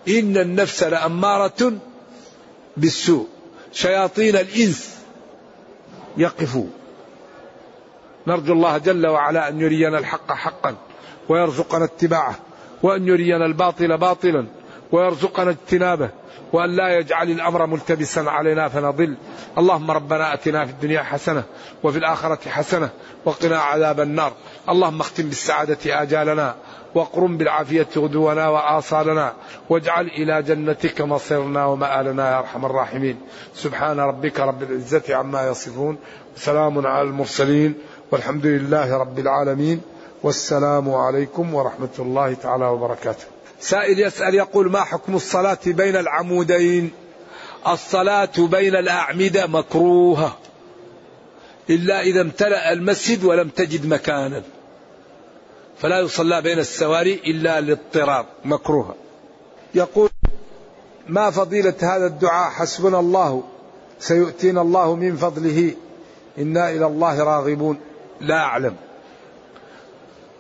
إن 0.09 0.37
النفس 0.37 0.83
لأمارة 0.83 1.73
بالسوء. 2.77 3.29
شياطين 3.73 4.37
الإنس 4.37 4.99
يقفوا. 6.17 6.67
نرجو 8.27 8.53
الله 8.53 8.79
جل 8.79 9.07
وعلا 9.07 9.49
أن 9.49 9.61
يرينا 9.61 9.99
الحق 9.99 10.33
حقا 10.33 10.77
ويرزقنا 11.29 11.85
اتباعه 11.85 12.39
وأن 12.83 13.09
يرينا 13.09 13.47
الباطل 13.47 13.99
باطلا 13.99 14.47
ويرزقنا 14.93 15.51
اجتنابه. 15.51 16.11
وأن 16.53 16.77
لا 16.77 16.99
يجعل 16.99 17.31
الأمر 17.31 17.67
ملتبسا 17.67 18.21
علينا 18.21 18.69
فنضل. 18.69 19.17
اللهم 19.59 19.91
ربنا 19.91 20.35
أتنا 20.35 20.67
في 20.67 20.73
الدنيا 20.73 21.03
حسنة 21.03 21.43
وفي 21.83 21.99
الآخرة 21.99 22.49
حسنة 22.49 22.91
وقنا 23.25 23.59
عذاب 23.59 24.01
النار. 24.01 24.33
اللهم 24.69 25.01
اختم 25.01 25.23
بالسعادة 25.23 26.03
آجالنا 26.03 26.55
واقرم 26.95 27.37
بالعافية 27.37 27.87
غدونا 27.97 28.49
وآصالنا 28.49 29.33
واجعل 29.69 30.07
إلى 30.07 30.43
جنتك 30.43 31.01
مصيرنا 31.01 31.67
ومآلنا 31.67 32.31
يا 32.31 32.39
أرحم 32.39 32.67
الراحمين. 32.67 33.21
سبحان 33.55 34.01
ربك 34.01 34.41
رب 34.41 34.63
العزة 34.63 35.15
عما 35.15 35.49
يصفون. 35.49 35.99
سلام 36.37 36.87
على 36.87 37.09
المرسلين. 37.09 37.75
والحمد 38.11 38.47
لله 38.47 38.97
رب 38.97 39.19
العالمين. 39.19 39.81
والسلام 40.23 40.95
عليكم 40.95 41.55
ورحمة 41.55 41.97
الله 41.99 42.35
تعالى 42.35 42.65
وبركاته. 42.65 43.40
سائل 43.61 44.01
يسأل 44.01 44.35
يقول 44.35 44.71
ما 44.71 44.85
حكم 44.85 45.15
الصلاة 45.15 45.59
بين 45.67 45.97
العمودين؟ 45.97 46.91
الصلاة 47.69 48.33
بين 48.39 48.77
الأعمدة 48.77 49.47
مكروهة. 49.47 50.39
إلا 51.71 52.01
إذا 52.01 52.21
امتلأ 52.21 52.73
المسجد 52.73 53.25
ولم 53.25 53.49
تجد 53.49 53.87
مكانا. 53.87 54.43
فلا 55.79 56.01
يصلى 56.01 56.43
بين 56.43 56.59
السواري 56.59 57.15
إلا 57.15 57.61
لاضطرار 57.61 58.27
مكروهة. 58.45 58.95
يقول 59.75 60.11
ما 61.09 61.31
فضيلة 61.31 61.75
هذا 61.81 62.07
الدعاء؟ 62.07 62.51
حسبنا 62.51 63.01
الله 63.01 63.43
سيؤتينا 63.99 64.63
الله 64.63 64.97
من 64.97 65.17
فضله. 65.17 65.75
إنا 66.39 66.71
إلى 66.71 66.87
الله 66.87 67.23
راغبون. 67.25 67.81
لا 68.21 68.39
أعلم. 68.39 68.77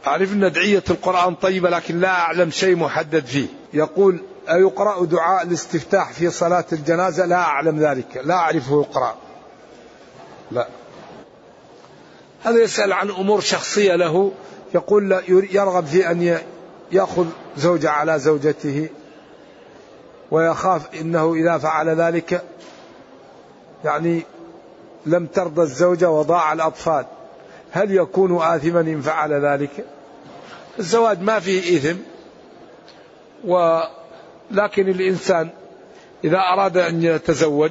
أعرف 0.07 0.33
أن 0.33 0.45
أدعية 0.45 0.83
القرآن 0.91 1.35
طيبة 1.35 1.71
لكن 1.71 2.01
لا 2.01 2.09
أعلم 2.09 2.51
شيء 2.51 2.77
محدد 2.77 3.25
فيه. 3.25 3.47
يقول 3.73 4.21
أيقرأ 4.49 5.05
دعاء 5.05 5.47
الاستفتاح 5.47 6.13
في 6.13 6.31
صلاة 6.31 6.65
الجنازة؟ 6.73 7.27
لا 7.27 7.37
أعلم 7.37 7.79
ذلك. 7.79 8.21
لا 8.25 8.35
أعرفه 8.35 8.81
يقرأ. 8.81 9.15
لا. 10.51 10.69
هذا 12.43 12.63
يسأل 12.63 12.93
عن 12.93 13.11
أمور 13.11 13.41
شخصية 13.41 13.95
له. 13.95 14.33
يقول 14.75 15.23
يرغب 15.29 15.87
في 15.87 16.11
أن 16.11 16.39
يأخذ 16.93 17.27
زوجة 17.57 17.91
على 17.91 18.19
زوجته 18.19 18.89
ويخاف 20.31 20.95
إنه 20.95 21.35
إذا 21.35 21.59
فعل 21.59 21.89
ذلك 21.89 22.45
يعني 23.85 24.23
لم 25.07 25.27
ترضى 25.27 25.63
الزوجة 25.63 26.11
وضاع 26.11 26.53
الأطفال. 26.53 27.07
هل 27.73 27.97
يكون 27.97 28.43
آثما 28.43 28.81
إن 28.81 29.01
فعل 29.01 29.33
ذلك؟ 29.33 29.87
الزواج 30.79 31.23
ما 31.23 31.41
فيه 31.41 31.77
إثم. 31.77 31.97
ولكن 33.45 34.89
الإنسان 34.89 35.51
إذا 36.25 36.39
أراد 36.39 36.77
أن 36.77 37.03
يتزوج 37.03 37.71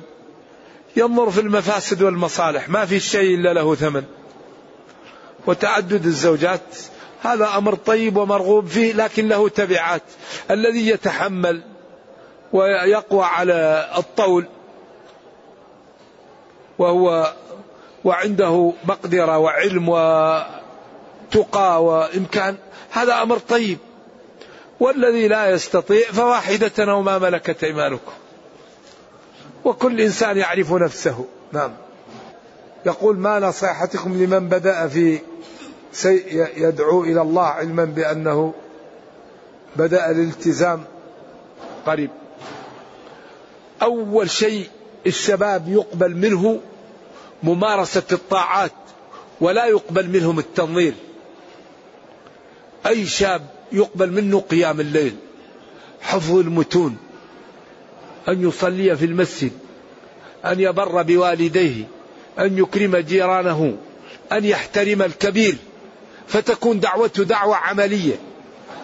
ينظر 0.95 1.30
في 1.30 1.41
المفاسد 1.41 2.02
والمصالح. 2.02 2.70
ما 2.70 2.86
في 2.86 3.00
شيء 3.00 3.36
إلا 3.36 3.54
له 3.54 3.76
ثمن. 3.76 4.04
وتعدد 5.47 6.06
الزوجات 6.06 6.78
هذا 7.22 7.58
أمر 7.58 7.76
طيب 7.76 8.18
ومرغوب 8.18 8.68
فيه 8.68 8.93
لكن 8.93 9.28
له 9.28 9.50
تبعات. 9.50 10.04
الذي 10.52 10.89
يتحمل 10.89 11.62
ويقوى 12.54 13.24
على 13.24 13.89
الطول 13.97 14.47
وهو 16.80 17.34
وعنده 18.06 18.74
مقدرة 18.88 19.38
وعلم 19.38 19.89
وتقى 19.89 21.84
وإمكان. 21.84 22.56
هذا 22.91 23.22
أمر 23.22 23.38
طيب. 23.38 23.78
والذي 24.80 25.28
لا 25.28 25.50
يستطيع 25.50 26.08
فواحدة 26.12 26.91
أو 26.91 27.02
ما 27.02 27.18
ملكت 27.18 27.64
أيمانكم. 27.64 28.12
وكل 29.66 30.02
إنسان 30.02 30.38
يعرف 30.38 30.74
نفسه. 30.74 31.26
نعم. 31.52 31.72
يقول 32.86 33.18
ما 33.18 33.39
نصيحتكم 33.39 34.24
لمن 34.24 34.47
بدأ 34.50 34.88
في 34.88 35.20
يدعو 36.58 37.04
إلى 37.04 37.22
الله 37.22 37.45
علما 37.45 37.86
بأنه 37.86 38.54
بدأ 39.76 40.12
الالتزام 40.12 40.84
قريب. 41.86 42.10
أول 43.82 44.30
شيء 44.30 44.68
الشباب 45.08 45.68
يقبل 45.68 46.16
منه 46.16 46.60
ممارسة 47.44 48.04
الطاعات 48.12 48.72
ولا 49.42 49.66
يقبل 49.66 50.10
منهم 50.10 50.40
التنظير. 50.40 50.94
أي 52.88 53.06
شاب 53.06 53.42
يقبل 53.72 54.12
منه 54.12 54.40
قيام 54.40 54.80
الليل 54.80 55.16
حفظ 56.02 56.36
المتون 56.36 56.98
أن 58.28 58.48
يصلي 58.48 58.98
في 58.98 59.06
المسجد 59.06 59.52
أن 60.46 60.60
يبر 60.60 61.02
بوالديه 61.02 61.84
أن 62.40 62.58
يكرم 62.58 62.98
جيرانه 62.98 63.78
أن 64.32 64.46
يحترم 64.46 65.02
الكبير 65.02 65.58
فتكون 66.28 66.80
دعوته 66.80 67.24
دعوة 67.24 67.56
عملية. 67.56 68.16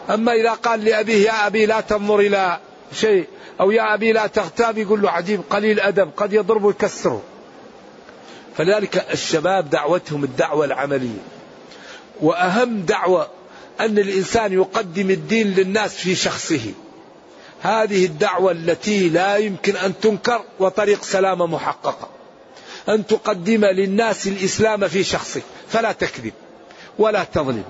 أما 0.09 0.33
إذا 0.33 0.51
قال 0.51 0.85
لأبيه 0.85 1.25
يا 1.25 1.47
أبي 1.47 1.65
لا 1.65 1.81
تنظر 1.81 2.19
إلى 2.19 2.59
شيء 2.93 3.27
أو 3.59 3.71
يا 3.71 3.93
أبي 3.93 4.11
لا 4.11 4.27
تغتاب 4.27 4.77
يقول 4.77 5.01
له 5.01 5.09
عجيب 5.09 5.41
قليل 5.49 5.79
أدب 5.79 6.09
قد 6.17 6.33
يضربه 6.33 6.65
ويكسره 6.65 7.21
فلذلك 8.57 9.05
الشباب 9.13 9.69
دعوتهم 9.69 10.23
الدعوة 10.23 10.65
العملية. 10.65 11.19
وأهم 12.21 12.81
دعوة 12.81 13.27
أن 13.79 13.99
الإنسان 13.99 14.53
يقدم 14.53 15.09
الدين 15.09 15.47
للناس 15.47 15.95
في 15.95 16.15
شخصه. 16.15 16.73
هذه 17.61 18.05
الدعوة 18.05 18.51
التي 18.51 19.09
لا 19.09 19.37
يمكن 19.37 19.75
أن 19.75 19.99
تنكر 19.99 20.43
وطريق 20.59 21.03
سلامة 21.03 21.45
محققة 21.45 22.09
أن 22.89 23.07
تقدم 23.07 23.65
للناس 23.65 24.27
الإسلام 24.27 24.87
في 24.87 25.03
شخصك 25.03 25.43
فلا 25.69 25.91
تكذب 25.91 26.33
ولا 26.99 27.23
تظلم 27.23 27.63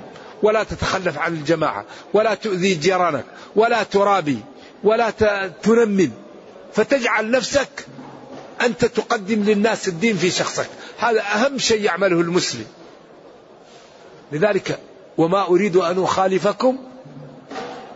ولا 0.44 0.64
تتخلف 0.64 1.18
عن 1.18 1.34
الجماعة 1.34 1.86
ولا 2.14 2.34
تؤذي 2.34 2.76
جيرانك 2.76 3.26
ولا 3.56 3.84
ترابي 3.84 4.40
ولا 4.84 5.10
تنمم. 5.64 6.12
فتجعل 6.74 7.32
نفسك 7.32 7.88
أنت 8.62 8.86
تقدم 8.86 9.44
للناس 9.44 9.88
الدين 9.88 10.18
في 10.18 10.32
شخصك. 10.32 10.68
هذا 10.98 11.22
أهم 11.22 11.58
شيء 11.58 11.82
يعمله 11.82 12.22
المسلم. 12.22 12.66
لذلك 14.32 14.80
وما 15.18 15.48
أريد 15.48 15.76
أن 15.76 16.04
أخالفكم 16.04 16.78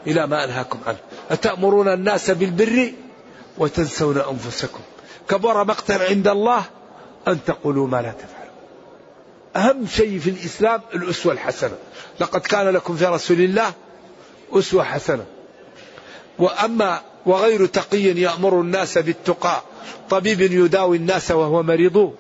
إلى 0.08 0.28
ما 0.28 0.44
أنهاكم 0.44 0.80
عنه. 0.88 0.98
أتأمرون 1.32 1.88
الناس 1.88 2.32
بالبر 2.32 2.92
وتنسون 3.58 4.18
أنفسكم. 4.18 4.80
كبر 5.30 5.64
مقتا 5.64 5.94
عند 5.94 6.28
الله 6.28 6.64
أن 7.28 7.40
تقولوا 7.46 7.88
ما 7.88 8.02
لا 8.02 8.12
تفعلون. 8.12 8.40
أهم 9.56 9.88
شيء 9.88 10.20
في 10.20 10.30
الإسلام 10.30 10.82
الأسوة 10.94 11.34
الحسنة. 11.34 11.76
لقد 12.20 12.42
كان 12.42 12.70
لكم 12.70 12.96
في 12.96 13.06
رسول 13.06 13.42
الله 13.42 13.74
أسوة 14.54 14.84
حسنة. 14.84 15.26
وأما 16.40 17.02
وغير 17.26 17.66
تقي 17.66 18.04
يأمر 18.04 18.62
الناس 18.62 18.98
بالتقى. 18.98 19.62
طبيب 20.10 20.42
يداوي 20.42 20.98
الناس 20.98 21.32
وهو 21.32 21.64
مريض. 21.64 22.14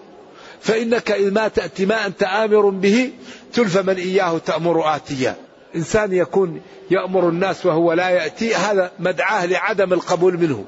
فإنك 0.62 1.12
ما 1.12 1.48
تأتي 1.48 1.86
ما 1.86 2.06
أنت 2.06 2.24
آمر 2.24 2.70
به 2.70 3.12
تلف 3.54 3.78
من 3.78 3.96
إياه 3.96 4.38
تأمر 4.38 4.96
آتيا. 4.96 5.36
إنسان 5.76 6.14
يكون 6.14 6.62
يأمر 6.92 7.30
الناس 7.30 7.66
وهو 7.66 7.94
لا 7.94 8.10
يأتي 8.10 8.56
هذا 8.56 8.92
مدعاه 9.00 9.46
لعدم 9.46 9.94
القبول 9.94 10.38
منه. 10.38 10.66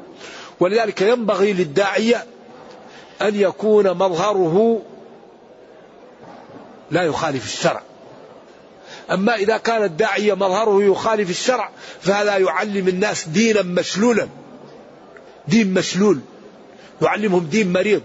ولذلك 0.60 1.02
ينبغي 1.02 1.54
للداعية 1.54 2.26
أن 3.22 3.36
يكون 3.36 3.92
مظهره 3.92 4.82
لا 6.92 7.04
يخالف 7.04 7.46
الشرع. 7.46 7.82
أما 9.12 9.36
إذا 9.36 9.58
كان 9.58 9.84
الداعية 9.84 10.34
مظهره 10.34 10.84
يخالف 10.84 11.30
الشرع 11.30 11.70
فهذا 12.02 12.38
يعلم 12.38 12.88
الناس 12.88 13.28
دينا 13.28 13.62
مشلولا. 13.62 14.28
دين 15.48 15.74
مشلول. 15.74 16.20
يعلمهم 17.02 17.46
دين 17.46 17.74
مريض. 17.74 18.02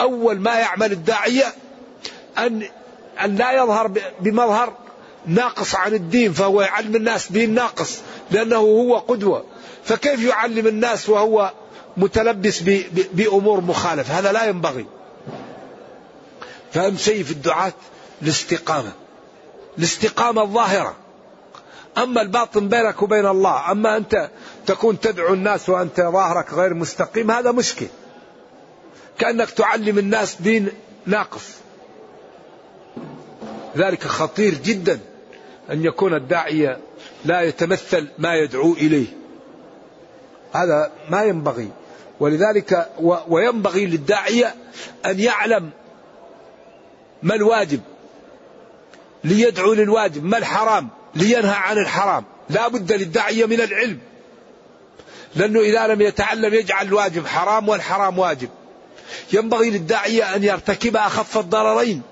أول 0.00 0.40
ما 0.40 0.58
يعمل 0.58 0.92
الداعية 0.92 1.54
أن 2.38 2.62
أن 3.24 3.36
لا 3.36 3.52
يظهر 3.52 3.92
بمظهر 4.20 4.72
ناقص 5.26 5.74
عن 5.74 5.94
الدين 5.94 6.32
فهو 6.32 6.62
يعلم 6.62 6.96
الناس 6.96 7.32
دين 7.32 7.54
ناقص 7.54 7.98
لأنه 8.30 8.56
هو 8.56 8.98
قدوة. 8.98 9.44
فكيف 9.84 10.24
يعلم 10.24 10.66
الناس 10.66 11.08
وهو 11.08 11.52
متلبس 11.96 12.62
بأمور 13.12 13.60
مخالفة؟ 13.60 14.18
هذا 14.18 14.32
لا 14.32 14.44
ينبغي. 14.44 14.86
فأهم 16.72 16.96
شيء 16.96 17.22
في 17.22 17.30
الدعاة؟ 17.30 17.72
الاستقامة. 18.22 18.92
الاستقامة 19.78 20.42
الظاهرة. 20.42 20.96
أما 21.98 22.22
الباطن 22.22 22.68
بينك 22.68 23.02
وبين 23.02 23.26
الله 23.26 23.70
أما 23.72 23.96
أنت 23.96 24.30
تكون 24.66 25.00
تدعو 25.00 25.34
الناس 25.34 25.68
وأنت 25.68 26.00
ظاهرك 26.00 26.54
غير 26.54 26.74
مستقيم 26.74 27.30
هذا 27.30 27.52
مشكل. 27.52 27.86
كأنك 29.18 29.50
تعلم 29.50 29.98
الناس 29.98 30.42
دين 30.42 30.68
ناقص. 31.06 31.48
ذلك 33.76 34.02
خطير 34.02 34.54
جدا 34.54 35.00
أن 35.70 35.84
يكون 35.84 36.14
الداعية 36.14 36.78
لا 37.24 37.40
يتمثل 37.40 38.08
ما 38.18 38.34
يدعو 38.34 38.72
إليه. 38.72 39.06
هذا 40.52 40.90
ما 41.10 41.24
ينبغي. 41.24 41.68
ولذلك 42.20 42.88
وينبغي 43.28 43.86
للداعية 43.86 44.54
أن 45.06 45.20
يعلم 45.20 45.70
ما 47.22 47.34
الواجب. 47.34 47.80
ليدعو 49.24 49.72
للواجب. 49.72 50.24
ما 50.24 50.38
الحرام؟ 50.38 50.88
لينهى 51.14 51.54
عن 51.54 51.78
الحرام. 51.78 52.24
لا 52.50 52.68
بد 52.68 52.92
للداعية 52.92 53.46
من 53.46 53.60
العلم. 53.60 53.98
لأنه 55.36 55.60
إذا 55.60 55.86
لم 55.86 56.00
يتعلم 56.00 56.54
يجعل 56.54 56.86
الواجب 56.86 57.26
حرام 57.26 57.68
والحرام 57.68 58.18
واجب. 58.18 58.48
ينبغي 59.32 59.70
للداعية 59.70 60.36
أن 60.36 60.44
يرتكب 60.44 60.96
أخف 60.96 61.38
الضررين. 61.38 62.02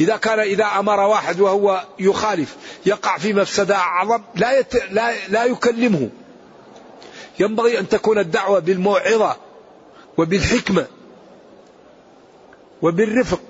إذا 0.00 0.16
كان 0.16 0.38
إذا 0.38 0.64
أمر 0.64 1.00
واحد 1.00 1.40
وهو 1.40 1.84
يخالف 1.98 2.56
يقع 2.86 3.18
في 3.18 3.32
مفسدة 3.32 3.76
أعظم 3.76 4.22
لا, 4.34 4.58
يت... 4.58 4.74
لا... 4.90 5.28
لا 5.28 5.44
يكلمه. 5.44 6.10
ينبغي 7.40 7.78
أن 7.78 7.88
تكون 7.88 8.18
الدعوة 8.18 8.58
بالموعظة 8.58 9.36
وبالحكمة 10.18 10.86
وبالرفق. 12.82 13.40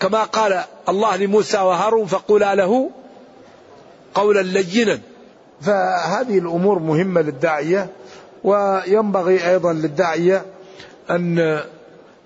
كما 0.00 0.24
قال 0.24 0.64
الله 0.88 1.16
لموسى 1.16 1.58
وهارون 1.58 2.06
فقولا 2.06 2.54
له 2.54 2.90
قولا 4.14 4.40
لينا. 4.40 5.00
فهذه 5.60 6.38
الأمور 6.38 6.78
مهمة 6.78 7.20
للداعية 7.20 7.90
وينبغي 8.44 9.50
أيضا 9.50 9.72
للداعية 9.72 10.46
أن 11.10 11.60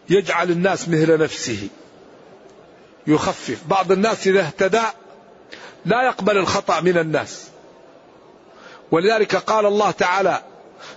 يجعل 0.08 0.50
الناس 0.50 0.88
مثل 0.88 1.18
نفسه. 1.18 1.68
يخفف. 3.06 3.58
بعض 3.68 3.92
الناس 3.92 4.26
إذا 4.26 4.40
اهتدى 4.40 4.82
لا 5.84 6.02
يقبل 6.02 6.38
الخطأ 6.38 6.80
من 6.80 6.98
الناس. 6.98 7.48
ولذلك 8.90 9.36
قال 9.36 9.66
الله 9.66 9.90
تعالى 9.90 10.42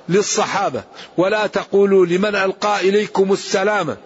للصحابة 0.10 0.84
ولا 1.18 1.48
تقولوا 1.48 2.06
لمن 2.06 2.36
ألقى 2.36 2.90
إليكم 2.90 3.34
السلام 3.34 3.98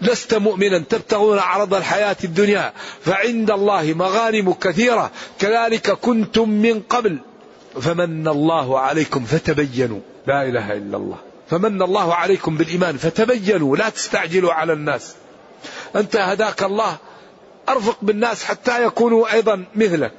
لست 0.00 0.34
مؤمنا 0.34 0.78
تبتغون 0.78 1.38
عرض 1.38 1.74
الحياة 1.74 2.16
الدنيا 2.24 2.72
فعند 3.00 3.50
الله 3.50 3.94
مغانم 3.96 4.52
كثيرة. 4.52 5.10
كذلك 5.38 5.90
كنتم 5.90 6.48
من 6.48 6.80
قبل 6.80 7.18
فمن 7.80 8.28
الله 8.28 8.80
عليكم 8.80 9.24
فتبينوا. 9.24 10.00
لا 10.26 10.42
إله 10.42 10.72
إلا 10.72 10.96
الله. 10.96 11.16
فمن 11.50 11.82
الله 11.82 12.14
عليكم 12.14 12.56
بالإيمان 12.56 12.96
فتبينوا 12.96 13.76
لا 13.76 13.88
تستعجلوا 13.88 14.52
على 14.52 14.72
الناس. 14.72 15.14
أنت 15.96 16.16
هداك 16.16 16.62
الله 16.62 16.96
أرفق 17.68 17.98
بالناس 18.02 18.44
حتى 18.44 18.84
يكونوا 18.84 19.32
أيضا 19.32 19.64
مثلك. 19.74 20.12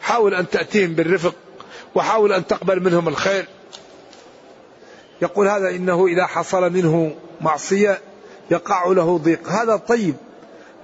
حاول 0.00 0.34
أن 0.34 0.48
تأتيهم 0.48 0.94
بالرفق 0.94 1.34
وحاول 1.94 2.32
أن 2.32 2.46
تقبل 2.46 2.82
منهم 2.82 3.08
الخير. 3.08 3.46
يقول 5.22 5.48
هذا 5.48 5.70
إنه 5.70 6.06
إذا 6.06 6.26
حصل 6.26 6.72
منه 6.72 7.14
معصية 7.40 8.00
يقع 8.50 8.86
له 8.86 9.18
ضيق. 9.18 9.48
هذا 9.48 9.76
طيب. 9.76 10.14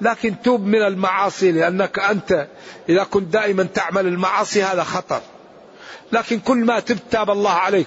لكن 0.00 0.34
توب 0.42 0.60
من 0.60 0.82
المعاصي 0.82 1.52
لأنك 1.52 1.98
أنت 1.98 2.46
إذا 2.88 3.04
كنت 3.04 3.32
دائما 3.32 3.62
تعمل 3.62 4.06
المعاصي 4.06 4.62
هذا 4.62 4.82
خطر. 4.82 5.20
لكن 6.12 6.38
كل 6.38 6.56
ما 6.56 6.80
تبت 6.80 7.02
تاب 7.10 7.30
الله 7.30 7.50
عليك. 7.50 7.86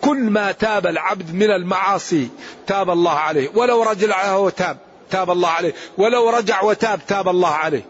كل 0.00 0.18
ما 0.18 0.52
تاب 0.52 0.86
العبد 0.86 1.34
من 1.34 1.50
المعاصي 1.50 2.28
تاب 2.66 2.90
الله 2.90 3.12
عليه. 3.12 3.50
ولو 3.54 3.82
رجع 3.82 4.34
وتاب 4.34 4.76
تاب 5.10 5.30
الله 5.30 5.48
عليه. 5.48 5.74
ولو 5.98 6.30
رجع 6.30 6.62
وتاب 6.62 7.00
تاب 7.06 7.28
الله 7.28 7.50
عليه. 7.50 7.84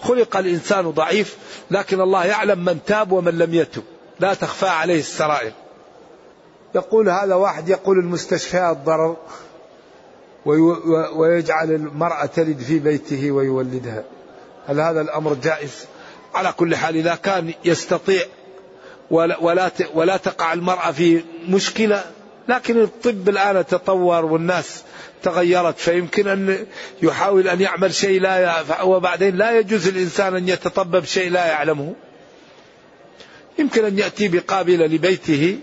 خلق 0.00 0.36
الإنسان 0.36 0.90
ضعيف 0.90 1.36
لكن 1.70 2.00
الله 2.00 2.24
يعلم 2.24 2.64
من 2.64 2.78
تاب 2.86 3.12
ومن 3.12 3.38
لم 3.38 3.54
يتب. 3.54 3.82
لا 4.20 4.34
تخفى 4.34 4.68
عليه 4.68 4.98
السرائر. 4.98 5.52
يقول 6.74 7.08
هذا 7.08 7.34
واحد 7.34 7.68
يقول 7.68 7.98
المستشفيات 7.98 8.76
ضرر 8.76 9.16
ويجعل 11.16 11.70
المرأة 11.70 12.26
تلد 12.26 12.58
في 12.58 12.78
بيته 12.78 13.30
ويولدها. 13.30 14.04
هل 14.66 14.80
هذا 14.80 15.00
الأمر 15.00 15.34
جائز؟ 15.34 15.86
على 16.34 16.52
كل 16.52 16.76
حال 16.76 16.96
إذا 16.96 17.14
كان 17.14 17.52
يستطيع 17.64 18.22
ولا, 19.10 19.38
ولا, 19.94 20.16
تقع 20.16 20.52
المرأة 20.52 20.90
في 20.90 21.24
مشكلة 21.48 22.04
لكن 22.48 22.82
الطب 22.82 23.28
الآن 23.28 23.66
تطور 23.66 24.24
والناس 24.24 24.82
تغيرت 25.22 25.78
فيمكن 25.78 26.28
أن 26.28 26.66
يحاول 27.02 27.48
أن 27.48 27.60
يعمل 27.60 27.94
شيء 27.94 28.20
لا 28.20 28.82
وبعدين 28.82 29.36
لا 29.36 29.58
يجوز 29.58 29.88
الإنسان 29.88 30.36
أن 30.36 30.48
يتطبب 30.48 31.04
شيء 31.04 31.30
لا 31.30 31.46
يعلمه. 31.46 31.94
يمكن 33.58 33.84
أن 33.84 33.98
يأتي 33.98 34.28
بقابلة 34.28 34.86
لبيته 34.86 35.58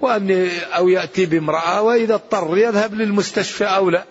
وأن 0.00 0.48
أو 0.76 0.88
يأتي 0.88 1.26
بامرأة 1.26 1.82
وإذا 1.82 2.14
اضطر 2.14 2.58
يذهب 2.58 2.94
للمستشفى 2.94 3.64
أو 3.64 3.90
لا. 3.90 4.04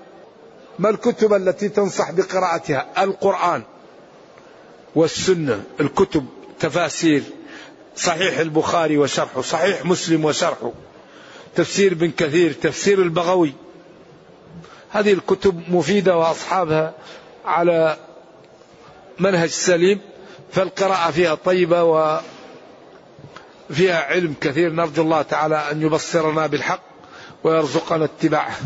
ما 0.79 0.89
الكتب 0.89 1.33
التي 1.33 1.69
تنصح 1.69 2.11
بقراءتها؟ 2.11 3.03
القرآن 3.03 3.63
والسنة 4.95 5.63
الكتب 5.79 6.25
تفاسير 6.59 7.23
صحيح 7.95 8.39
البخاري 8.39 8.97
وشرحه 8.97 9.41
صحيح 9.41 9.85
مسلم 9.85 10.25
وشرحه 10.25 10.71
تفسير 11.55 11.91
ابن 11.91 12.11
كثير 12.11 12.53
تفسير 12.53 13.01
البغوي. 13.01 13.53
هذه 14.89 15.13
الكتب 15.13 15.63
مفيدة 15.69 16.17
وأصحابها 16.17 16.93
على 17.45 17.97
منهج 19.19 19.49
سليم 19.49 19.99
فالقراءة 20.51 21.11
فيها 21.11 21.35
طيبة 21.35 21.83
وفيها 23.69 24.03
علم 24.05 24.33
كثير 24.41 24.71
نرجو 24.71 25.01
الله 25.01 25.21
تعالى 25.21 25.71
أن 25.71 25.81
يبصرنا 25.81 26.47
بالحق 26.47 26.83
ويرزقنا 27.43 28.05
اتباعه. 28.05 28.57